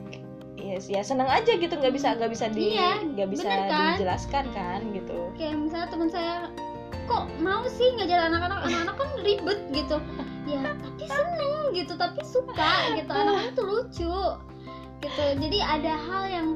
yes, 0.60 0.92
ya 0.92 1.02
seneng 1.02 1.28
aja 1.28 1.56
gitu. 1.56 1.74
Nggak 1.74 1.94
bisa 1.96 2.16
nggak 2.16 2.32
bisa 2.32 2.46
di 2.52 2.76
Iya, 2.76 3.04
nggak 3.16 3.30
bisa 3.32 3.48
bener 3.48 3.60
kan? 3.72 3.96
dijelaskan 3.96 4.46
kan 4.52 4.80
gitu. 4.92 5.18
Kayak 5.40 5.56
misalnya 5.58 5.88
teman 5.92 6.10
saya 6.12 6.36
kok 7.10 7.26
mau 7.42 7.66
sih 7.66 7.90
ngajar 7.98 8.30
anak-anak? 8.30 8.60
Anak-anak 8.70 8.96
kan 8.96 9.10
ribet 9.26 9.60
gitu. 9.74 9.98
Ya 10.46 10.62
tapi 10.78 11.04
seneng 11.08 11.64
gitu 11.74 11.94
tapi 11.96 12.22
suka 12.24 12.96
gitu. 13.00 13.12
Anak-anak 13.24 13.54
tuh 13.58 13.66
lucu 13.66 14.18
gitu. 15.00 15.24
Jadi 15.40 15.60
ada 15.64 15.94
hal 15.96 16.24
yang 16.28 16.48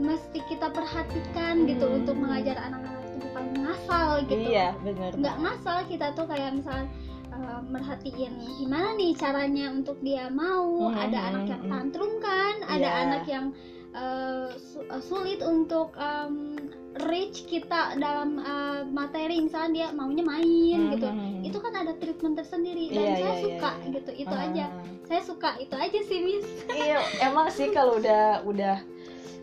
mesti 0.00 0.40
kita 0.46 0.68
perhatikan 0.68 1.64
gitu 1.64 1.84
Hmm. 1.84 1.98
untuk 1.98 2.16
mengajar 2.16 2.56
anak-anak 2.58 3.04
itu 3.04 3.16
bukan 3.22 3.44
ngasal 3.58 4.08
gitu 4.24 4.34
iya 4.46 4.72
bener 4.80 5.12
nggak 5.14 5.36
ngasal 5.38 5.78
kita 5.86 6.06
tuh 6.10 6.24
kayak 6.24 6.50
misalnya 6.52 6.88
uh, 7.30 7.60
merhatiin 7.62 8.32
gimana 8.56 8.88
nih 8.94 9.12
caranya 9.14 9.70
untuk 9.70 10.00
dia 10.00 10.26
mau 10.28 10.88
Hmm, 10.88 10.96
ada 10.98 11.18
hmm, 11.18 11.28
anak 11.30 11.44
yang 11.46 11.62
hmm. 11.62 11.70
tantrum 11.70 12.12
kan 12.18 12.54
ada 12.66 12.80
Iya. 12.82 13.00
anak 13.02 13.24
yang 13.26 13.46
uh, 13.92 14.48
su- 14.56 14.86
uh, 14.86 15.00
sulit 15.00 15.40
untuk 15.40 15.92
um, 15.94 16.56
reach 17.00 17.44
kita 17.44 17.94
dalam 17.96 18.38
uh, 18.38 18.82
materi 18.84 19.38
misalnya 19.38 19.70
dia 19.70 19.88
maunya 19.90 20.24
main 20.24 20.90
gitu 20.90 21.06
Mhm. 21.06 21.44
itu 21.44 21.58
kan 21.58 21.72
ada 21.76 21.92
treatment 21.94 22.34
tersendiri 22.34 22.88
dan 22.88 22.98
Iya, 23.00 23.14
saya 23.14 23.30
iya, 23.30 23.40
suka 23.40 23.70
iya, 23.70 23.78
iya. 23.78 23.90
gitu 23.92 24.10
itu 24.18 24.34
Ah. 24.34 24.44
aja 24.44 24.64
saya 25.04 25.22
suka 25.22 25.50
itu 25.58 25.74
aja 25.76 25.98
sih 26.00 26.18
miss 26.20 26.46
iya 26.68 26.98
emang 27.20 27.46
sih 27.48 27.70
kalau 27.70 27.94
udah 27.96 28.42
udah 28.44 28.78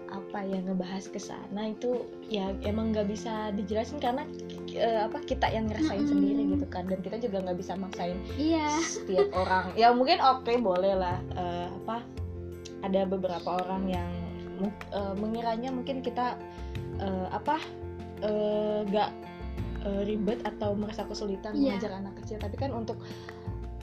apa 0.07 0.39
ya 0.41 0.63
ngebahas 0.63 1.11
ke 1.11 1.19
sana 1.19 1.71
itu 1.71 2.07
ya 2.27 2.55
emang 2.63 2.95
nggak 2.95 3.11
bisa 3.11 3.51
dijelasin 3.51 3.99
karena 3.99 4.23
eh, 4.71 5.03
apa 5.03 5.19
kita 5.23 5.51
yang 5.51 5.67
ngerasain 5.67 6.03
Mm-mm. 6.03 6.11
sendiri 6.15 6.41
gitu 6.55 6.65
kan 6.71 6.87
dan 6.87 6.99
kita 7.03 7.19
juga 7.19 7.43
nggak 7.43 7.57
bisa 7.59 7.75
maksain 7.75 8.15
iya 8.39 8.67
setiap 8.81 9.27
orang 9.43 9.75
ya 9.75 9.91
mungkin 9.91 10.19
oke 10.19 10.53
boleh 10.63 10.95
lah 10.95 11.19
eh, 11.35 11.67
apa 11.83 12.03
ada 12.87 13.03
beberapa 13.03 13.59
orang 13.67 13.89
yang 13.91 14.11
eh, 14.95 15.13
mengiranya 15.19 15.75
mungkin 15.75 15.99
kita 15.99 16.39
eh, 17.03 17.27
apa 17.29 17.59
nggak 18.87 19.11
eh, 19.85 20.01
ribet 20.07 20.39
atau 20.41 20.73
merasa 20.73 21.05
kesulitan 21.05 21.53
Iya. 21.53 21.77
mengajar 21.77 21.91
anak 21.99 22.13
kecil 22.23 22.37
tapi 22.41 22.55
kan 22.57 22.71
untuk 22.73 22.97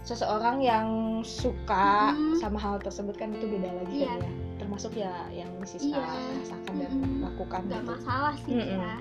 seseorang 0.04 0.60
yang 0.60 0.88
suka 1.24 2.12
Mm-mm. 2.12 2.36
sama 2.36 2.60
hal 2.60 2.76
tersebut 2.76 3.16
kan 3.16 3.32
itu 3.32 3.48
beda 3.48 3.70
lagi 3.72 4.04
Iya. 4.04 4.08
kan 4.08 4.18
ya 4.20 4.32
termasuk 4.64 4.96
ya 4.96 5.12
yang 5.28 5.52
Mrs. 5.60 5.92
Iya. 5.92 6.00
rasakan 6.40 6.74
dan 6.80 6.90
Mm-mm. 6.96 7.20
lakukan 7.20 7.60
nggak 7.68 7.82
gitu. 7.84 7.92
masalah 7.92 8.34
sih 8.40 8.52
Mm-mm. 8.56 8.80
ya 8.80 8.92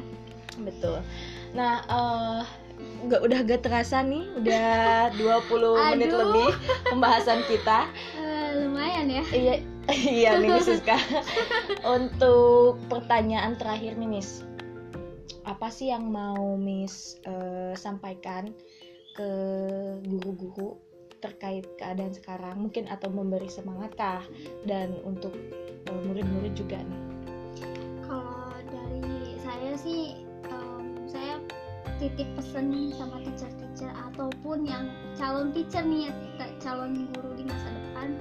Betul. 0.54 1.02
Nah, 1.58 1.82
eh 1.90 2.42
nggak 3.10 3.22
udah 3.26 3.40
gak 3.42 3.62
terasa 3.66 4.06
nih, 4.06 4.30
udah 4.38 5.10
20 5.50 5.98
menit 5.98 6.14
lebih 6.14 6.52
pembahasan 6.94 7.42
kita. 7.50 7.90
Eh, 8.14 8.62
lumayan 8.62 9.10
ya 9.10 9.24
Iya, 9.34 9.56
iya 10.14 10.30
nih 10.38 10.62
Siska. 10.62 10.94
Untuk 11.98 12.78
pertanyaan 12.86 13.58
terakhir 13.58 13.98
nih 13.98 14.20
Miss. 14.20 14.46
Apa 15.44 15.74
sih 15.74 15.90
yang 15.90 16.14
mau 16.14 16.54
Miss 16.54 17.18
eh, 17.26 17.74
sampaikan 17.74 18.54
ke 19.18 19.30
guru-guru 20.06 20.78
terkait 21.24 21.64
keadaan 21.80 22.12
sekarang 22.12 22.60
mungkin 22.60 22.92
atau 22.92 23.08
memberi 23.08 23.48
semangat 23.48 23.96
kah? 23.96 24.24
Dan 24.68 25.00
untuk 25.08 25.32
eh, 25.88 26.00
murid-murid 26.04 26.52
juga 26.60 26.84
nih. 26.84 27.02
kalau 28.04 28.52
dari 28.68 29.40
saya 29.40 29.72
sih 29.80 30.28
em, 30.52 31.08
saya 31.08 31.40
titip 32.04 32.28
pesan 32.36 32.92
sama 33.00 33.24
teacher-teacher 33.24 33.88
ataupun 34.12 34.68
yang 34.68 34.92
calon 35.16 35.56
teacher 35.56 35.88
nih 35.88 36.12
calon 36.60 37.08
guru 37.16 37.32
di 37.40 37.48
masa 37.48 37.72
depan. 37.72 38.20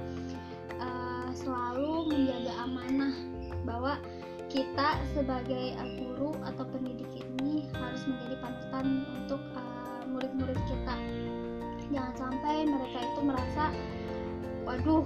Eh, 0.79 1.29
selalu 1.35 2.07
menjaga 2.07 2.53
amanah 2.63 3.15
bahwa 3.67 3.99
kita 4.47 5.01
sebagai 5.11 5.75
eh, 5.75 5.89
guru 5.99 6.37
atau 6.45 6.63
pendidik 6.71 7.09
ini 7.19 7.67
harus 7.73 8.05
menjadi 8.07 8.35
panutan 8.39 8.85
untuk 9.19 9.41
eh, 9.59 10.03
murid-murid 10.07 10.59
kita 10.69 10.95
jangan 11.93 12.13
sampai 12.17 12.65
mereka 12.65 12.99
itu 12.99 13.19
merasa 13.21 13.63
waduh 14.65 15.05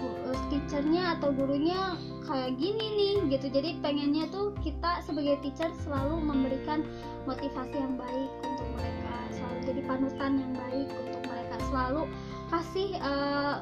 eh, 0.00 0.38
teachernya 0.48 1.20
atau 1.20 1.30
gurunya 1.36 1.94
kayak 2.28 2.60
gini 2.60 2.86
nih 2.96 3.16
gitu. 3.36 3.46
Jadi 3.48 3.80
pengennya 3.80 4.28
tuh 4.28 4.52
kita 4.60 5.00
sebagai 5.04 5.40
teacher 5.40 5.72
selalu 5.84 6.20
memberikan 6.20 6.84
motivasi 7.24 7.76
yang 7.76 7.96
baik 7.96 8.30
untuk 8.44 8.68
mereka 8.76 9.14
selalu 9.32 9.58
jadi 9.64 9.80
panutan 9.88 10.32
yang 10.40 10.52
baik 10.56 10.88
untuk 10.92 11.22
mereka 11.28 11.56
selalu 11.68 12.02
kasih 12.48 12.90
eh, 12.96 13.56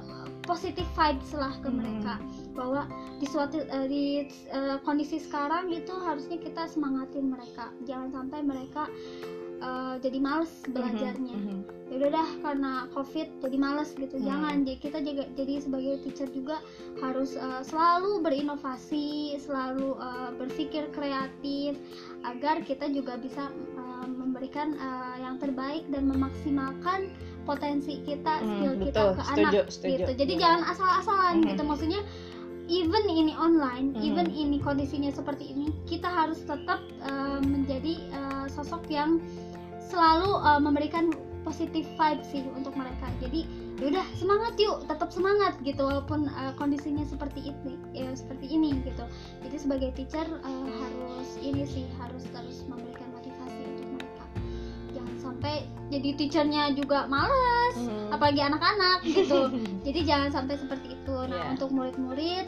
positive 0.47 0.87
vibes 0.95 1.31
lah 1.35 1.55
ke 1.59 1.69
Hmm. 1.71 1.79
mereka. 1.83 2.15
Bahwa 2.55 2.83
di 3.19 3.27
suatu 3.27 3.63
eh, 3.63 3.87
di 3.87 4.05
eh, 4.51 4.79
kondisi 4.83 5.19
sekarang 5.23 5.71
itu 5.71 5.93
harusnya 5.93 6.39
kita 6.39 6.71
semangatin 6.71 7.31
mereka. 7.31 7.71
Jangan 7.87 8.11
sampai 8.15 8.41
mereka 8.43 8.91
eh, 9.59 9.95
jadi 9.99 10.19
males 10.19 10.53
belajarnya 10.67 11.35
Mhm, 11.35 11.49
mhm. 11.49 11.61
ya 11.87 11.95
udah 11.97 12.11
dah 12.13 12.29
karena 12.43 12.73
covid 12.91 13.29
jadi 13.41 13.57
males 13.57 13.91
gitu 13.95 14.17
Hmm. 14.17 14.27
jangan 14.27 14.55
jadi 14.63 14.79
kita 14.83 14.99
juga 15.01 15.25
jadi 15.33 15.55
sebagai 15.63 15.93
teacher 16.03 16.29
juga 16.31 16.57
harus 16.99 17.39
uh, 17.39 17.63
selalu 17.63 18.21
berinovasi 18.21 19.39
selalu 19.39 19.95
uh, 19.97 20.35
berpikir 20.35 20.91
kreatif 20.91 21.79
agar 22.23 22.59
kita 22.61 22.91
juga 22.91 23.15
bisa 23.17 23.47
uh, 23.79 24.07
memberikan 24.07 24.75
uh, 24.77 25.15
yang 25.17 25.39
terbaik 25.39 25.87
dan 25.89 26.11
memaksimalkan 26.11 27.15
potensi 27.47 28.03
kita 28.03 28.43
Hmm, 28.43 28.51
skill 28.59 28.75
kita 28.83 28.91
betul, 28.91 29.11
ke 29.15 29.23
setuju, 29.23 29.39
anak 29.39 29.53
setuju. 29.71 29.91
gitu 29.95 30.11
jadi 30.19 30.33
Iya. 30.35 30.41
jangan 30.43 30.63
asal-asalan 30.67 31.35
Mhm. 31.39 31.49
gitu 31.49 31.63
maksudnya 31.63 32.01
ini 33.17 33.33
online 33.35 33.97
Mhm. 33.97 34.03
even 34.05 34.29
ini 34.29 34.61
kondisinya 34.61 35.09
seperti 35.11 35.49
ini 35.49 35.73
kita 35.85 36.07
harus 36.07 36.45
tetap 36.45 36.85
uh, 37.03 37.41
menjadi 37.41 37.97
uh, 38.13 38.47
sosok 38.47 38.85
yang 38.87 39.17
selalu 39.81 40.29
uh, 40.37 40.61
memberikan 40.61 41.09
positive 41.41 41.87
vibe 41.97 42.23
sih 42.23 42.43
untuk 42.53 42.75
mereka 42.75 43.07
jadi 43.17 43.47
yaudah 43.77 44.03
semangat 44.17 44.57
yuk 44.57 44.83
tetap 44.85 45.09
semangat 45.09 45.55
gitu 45.63 45.79
walaupun 45.81 46.27
uh, 46.29 46.53
kondisinya 46.55 47.05
seperti 47.05 47.53
ini 47.53 47.77
ya 47.93 48.09
seperti 48.13 48.51
ini 48.51 48.73
gitu 48.83 49.05
jadi 49.41 49.57
sebagai 49.57 49.91
teacher 49.95 50.27
uh, 50.43 50.69
harus 50.69 51.29
ini 51.39 51.63
sih 51.65 51.85
harus 51.97 52.25
terus 52.29 52.65
memberikan 52.67 53.07
motivasi 53.13 53.63
untuk 53.63 53.89
mereka 53.95 54.25
jangan 54.91 55.17
sampai 55.21 55.55
jadi 55.87 56.09
teachernya 56.15 56.63
juga 56.75 57.07
malas 57.07 57.77
Mhm. 57.77 58.09
apalagi 58.11 58.41
anak-anak 58.41 58.99
gitu 59.05 59.41
jadi 59.87 60.01
jangan 60.03 60.31
sampai 60.33 60.57
seperti 60.57 60.97
itu 60.97 61.17
nah 61.29 61.37
Iya. 61.47 61.53
untuk 61.55 61.71
murid-murid 61.71 62.47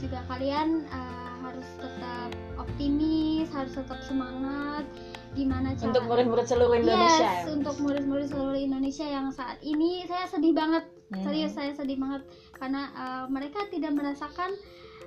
juga 0.00 0.24
kalian 0.26 0.88
uh, 0.88 1.30
harus 1.42 1.68
tetap 1.76 2.28
optimis 2.56 3.46
harus 3.50 3.72
tetap 3.72 4.00
semangat 4.00 4.84
gimana 5.30 5.72
cara 5.72 5.88
Untuk 5.88 6.04
murid-murid 6.06 6.42
seluruh 6.44 6.74
Indonesia. 6.74 7.22
yes 7.22 7.46
ya, 7.46 7.52
untuk 7.52 7.76
murid-murid 7.78 8.26
seluruh 8.28 8.58
Indonesia 8.58 9.04
yang 9.04 9.28
saat 9.30 9.60
ini 9.62 10.02
saya 10.04 10.26
sedih 10.26 10.52
banget 10.52 10.84
Hmm. 11.10 11.26
serius 11.26 11.50
saya 11.50 11.74
sedih 11.74 11.98
banget 11.98 12.22
karena 12.54 12.86
uh, 12.94 13.24
mereka 13.26 13.66
tidak 13.66 13.90
merasakan 13.90 14.54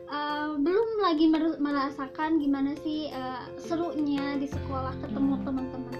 uh, 0.05 0.51
belum 0.53 0.99
lagi 0.99 1.31
mer- 1.31 1.55
merasakan 1.57 2.37
gimana 2.37 2.75
sih 2.77 3.07
uh, 3.09 3.47
serunya 3.57 4.35
di 4.35 4.43
sekolah 4.45 4.99
ketemu 4.99 5.33
Hmm. 5.33 5.45
teman-teman 5.47 5.95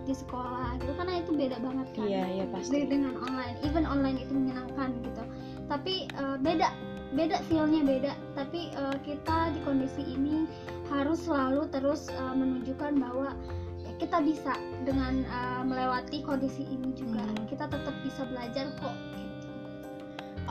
di 0.00 0.14
sekolah 0.16 0.78
gitu 0.78 0.92
karena 0.94 1.14
itu 1.18 1.30
beda 1.34 1.56
banget 1.58 1.86
kan 1.92 2.06
Iya, 2.06 2.24
iya 2.30 2.44
pasti. 2.46 2.78
De- 2.78 2.88
dengan 2.88 3.18
online 3.18 3.56
even 3.60 3.84
online 3.84 4.18
itu 4.18 4.30
menyenangkan 4.30 4.88
gitu 5.02 5.22
tapi 5.66 5.94
uh, 6.14 6.38
beda 6.38 6.70
beda 7.10 7.42
feelnya 7.50 7.82
beda 7.82 8.12
tapi 8.38 8.70
uh, 8.78 8.94
kita 9.02 9.50
di 9.50 9.60
kondisi 9.66 10.02
ini 10.14 10.46
harus 10.90 11.26
selalu 11.26 11.66
terus 11.70 12.06
uh, 12.14 12.34
menunjukkan 12.34 12.98
bahwa 13.02 13.34
ya, 13.82 13.90
kita 13.98 14.22
bisa 14.22 14.54
dengan 14.86 15.26
uh, 15.26 15.62
melewati 15.66 16.22
kondisi 16.22 16.62
ini 16.66 16.94
juga 16.94 17.10
Hmm. 17.20 17.46
kita 17.50 17.66
tetap 17.68 17.94
bisa 18.06 18.22
belajar 18.26 18.66
kok 18.80 18.96
gitu. 19.18 19.48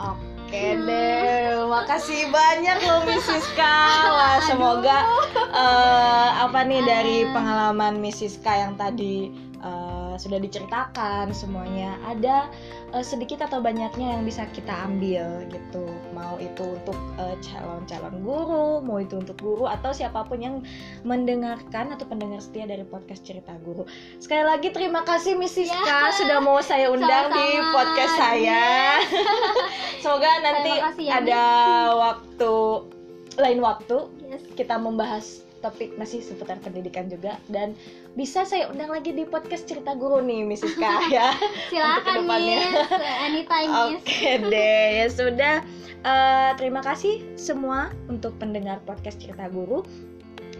Oke 0.00 0.80
deh, 0.80 1.60
makasih 1.68 2.32
banyak 2.32 2.78
loh 2.88 3.04
Miss 3.04 3.26
Siska. 3.28 3.76
Wah, 4.16 4.40
semoga 4.48 5.04
eh, 5.36 6.28
apa 6.40 6.64
nih 6.64 6.80
dari 6.80 7.16
pengalaman 7.28 8.00
Miss 8.00 8.24
Siska 8.24 8.48
yang 8.48 8.80
tadi 8.80 9.28
sudah 10.20 10.36
diceritakan 10.36 11.32
semuanya 11.32 11.96
ada 12.04 12.52
eh, 12.92 13.00
sedikit 13.00 13.40
atau 13.40 13.64
banyaknya 13.64 14.12
yang 14.14 14.22
bisa 14.22 14.44
kita 14.52 14.68
ambil 14.84 15.48
gitu. 15.48 15.88
Mau 16.12 16.36
itu 16.36 16.60
untuk 16.60 16.98
eh, 17.16 17.40
calon-calon 17.40 18.20
guru, 18.20 18.84
mau 18.84 19.00
itu 19.00 19.16
untuk 19.16 19.40
guru 19.40 19.64
atau 19.64 19.96
siapa 19.96 20.20
pun 20.28 20.36
yang 20.36 20.56
mendengarkan 21.02 21.96
atau 21.96 22.04
pendengar 22.04 22.44
setia 22.44 22.68
dari 22.68 22.84
podcast 22.84 23.24
cerita 23.24 23.56
guru. 23.64 23.88
Sekali 24.20 24.44
lagi 24.44 24.68
terima 24.68 25.00
kasih 25.02 25.40
Miss 25.40 25.56
Siska 25.56 25.72
Ya. 25.80 26.12
sudah 26.12 26.38
mau 26.44 26.60
saya 26.60 26.92
undang 26.92 27.32
di 27.32 27.40
Sama-sama. 27.56 27.72
podcast 27.72 28.14
saya. 28.14 28.64
Semoga 30.04 30.30
nanti 30.44 30.70
kasih 30.76 31.06
ya, 31.08 31.14
ada 31.24 31.44
waktu 31.96 32.52
lain 33.38 33.60
waktu 33.62 33.96
yes 34.28 34.42
kita 34.52 34.76
membahas 34.76 35.46
topik 35.60 35.94
masih 36.00 36.24
seputar 36.24 36.56
pendidikan 36.64 37.06
juga 37.08 37.36
dan 37.52 37.76
bisa 38.16 38.44
saya 38.48 38.68
undang 38.72 38.88
lagi 38.90 39.12
di 39.12 39.28
podcast 39.28 39.68
cerita 39.68 39.92
guru 39.94 40.20
nih 40.24 40.44
Miss 40.44 40.64
Siska 40.64 41.04
ya. 41.14 41.32
silakan 41.68 42.26
miss 42.26 42.76
anytime 43.24 43.70
miss 43.70 44.02
Oke 44.04 44.30
deh 44.48 44.84
ya 45.04 45.06
sudah. 45.12 45.56
Eh, 46.00 46.50
terima 46.56 46.80
kasih 46.80 47.20
semua 47.36 47.92
untuk 48.08 48.32
pendengar 48.40 48.80
podcast 48.88 49.20
cerita 49.20 49.52
guru. 49.52 49.84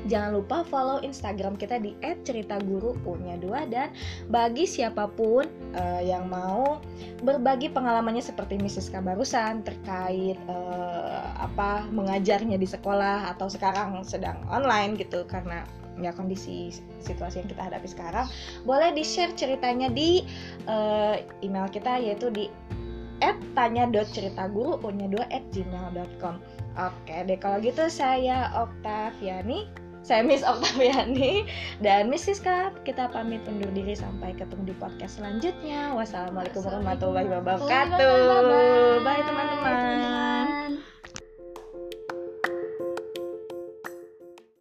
Jangan 0.09 0.41
lupa 0.41 0.65
follow 0.65 1.05
Instagram 1.05 1.61
kita 1.61 1.77
di 1.77 1.93
@ceritaguru 2.01 2.97
punya 3.05 3.37
dan 3.69 3.93
bagi 4.33 4.65
siapa 4.65 5.11
pun 5.13 5.45
eh, 5.77 6.09
yang 6.09 6.31
mau 6.31 6.81
berbagi 7.21 7.69
pengalamannya 7.69 8.25
seperti 8.25 8.57
Mrs. 8.57 8.89
barusan 8.97 9.61
terkait 9.61 10.39
eh, 10.41 11.25
apa 11.37 11.85
mengajarnya 11.93 12.57
di 12.57 12.69
sekolah 12.69 13.29
atau 13.37 13.53
sekarang 13.53 14.01
sedang 14.07 14.41
online 14.49 14.97
gitu 14.97 15.29
karena 15.29 15.69
ya 16.01 16.17
kondisi 16.17 16.73
situasi 17.05 17.45
yang 17.45 17.49
kita 17.53 17.63
hadapi 17.69 17.89
sekarang 17.91 18.25
boleh 18.65 18.97
di 18.97 19.05
share 19.05 19.37
ceritanya 19.37 19.93
di 19.93 20.25
eh, 20.65 21.27
email 21.45 21.69
kita 21.69 22.01
yaitu 22.01 22.33
di 22.33 22.49
tanya.ceritaguru 23.53 24.81
at 25.29 25.45
gmail.com 25.53 26.41
Oke 26.79 27.17
deh 27.27 27.37
kalau 27.37 27.61
gitu 27.61 27.91
saya 27.93 28.49
Oktaviani 28.57 29.89
Saya 30.01 30.25
Miss 30.25 30.41
Oktaviani 30.41 31.45
dan 31.85 32.09
Miss 32.09 32.25
Siska. 32.25 32.73
Kita 32.89 33.13
pamit 33.13 33.45
undur 33.45 33.69
diri 33.77 33.93
sampai 33.93 34.33
ketemu 34.33 34.73
di 34.73 34.75
podcast 34.81 35.21
selanjutnya. 35.21 35.93
Wassalamualaikum 35.93 36.65
warahmatullahi 36.65 37.29
wabarakatuh. 37.29 39.05
Bye 39.05 39.23
teman-teman. 39.25 40.81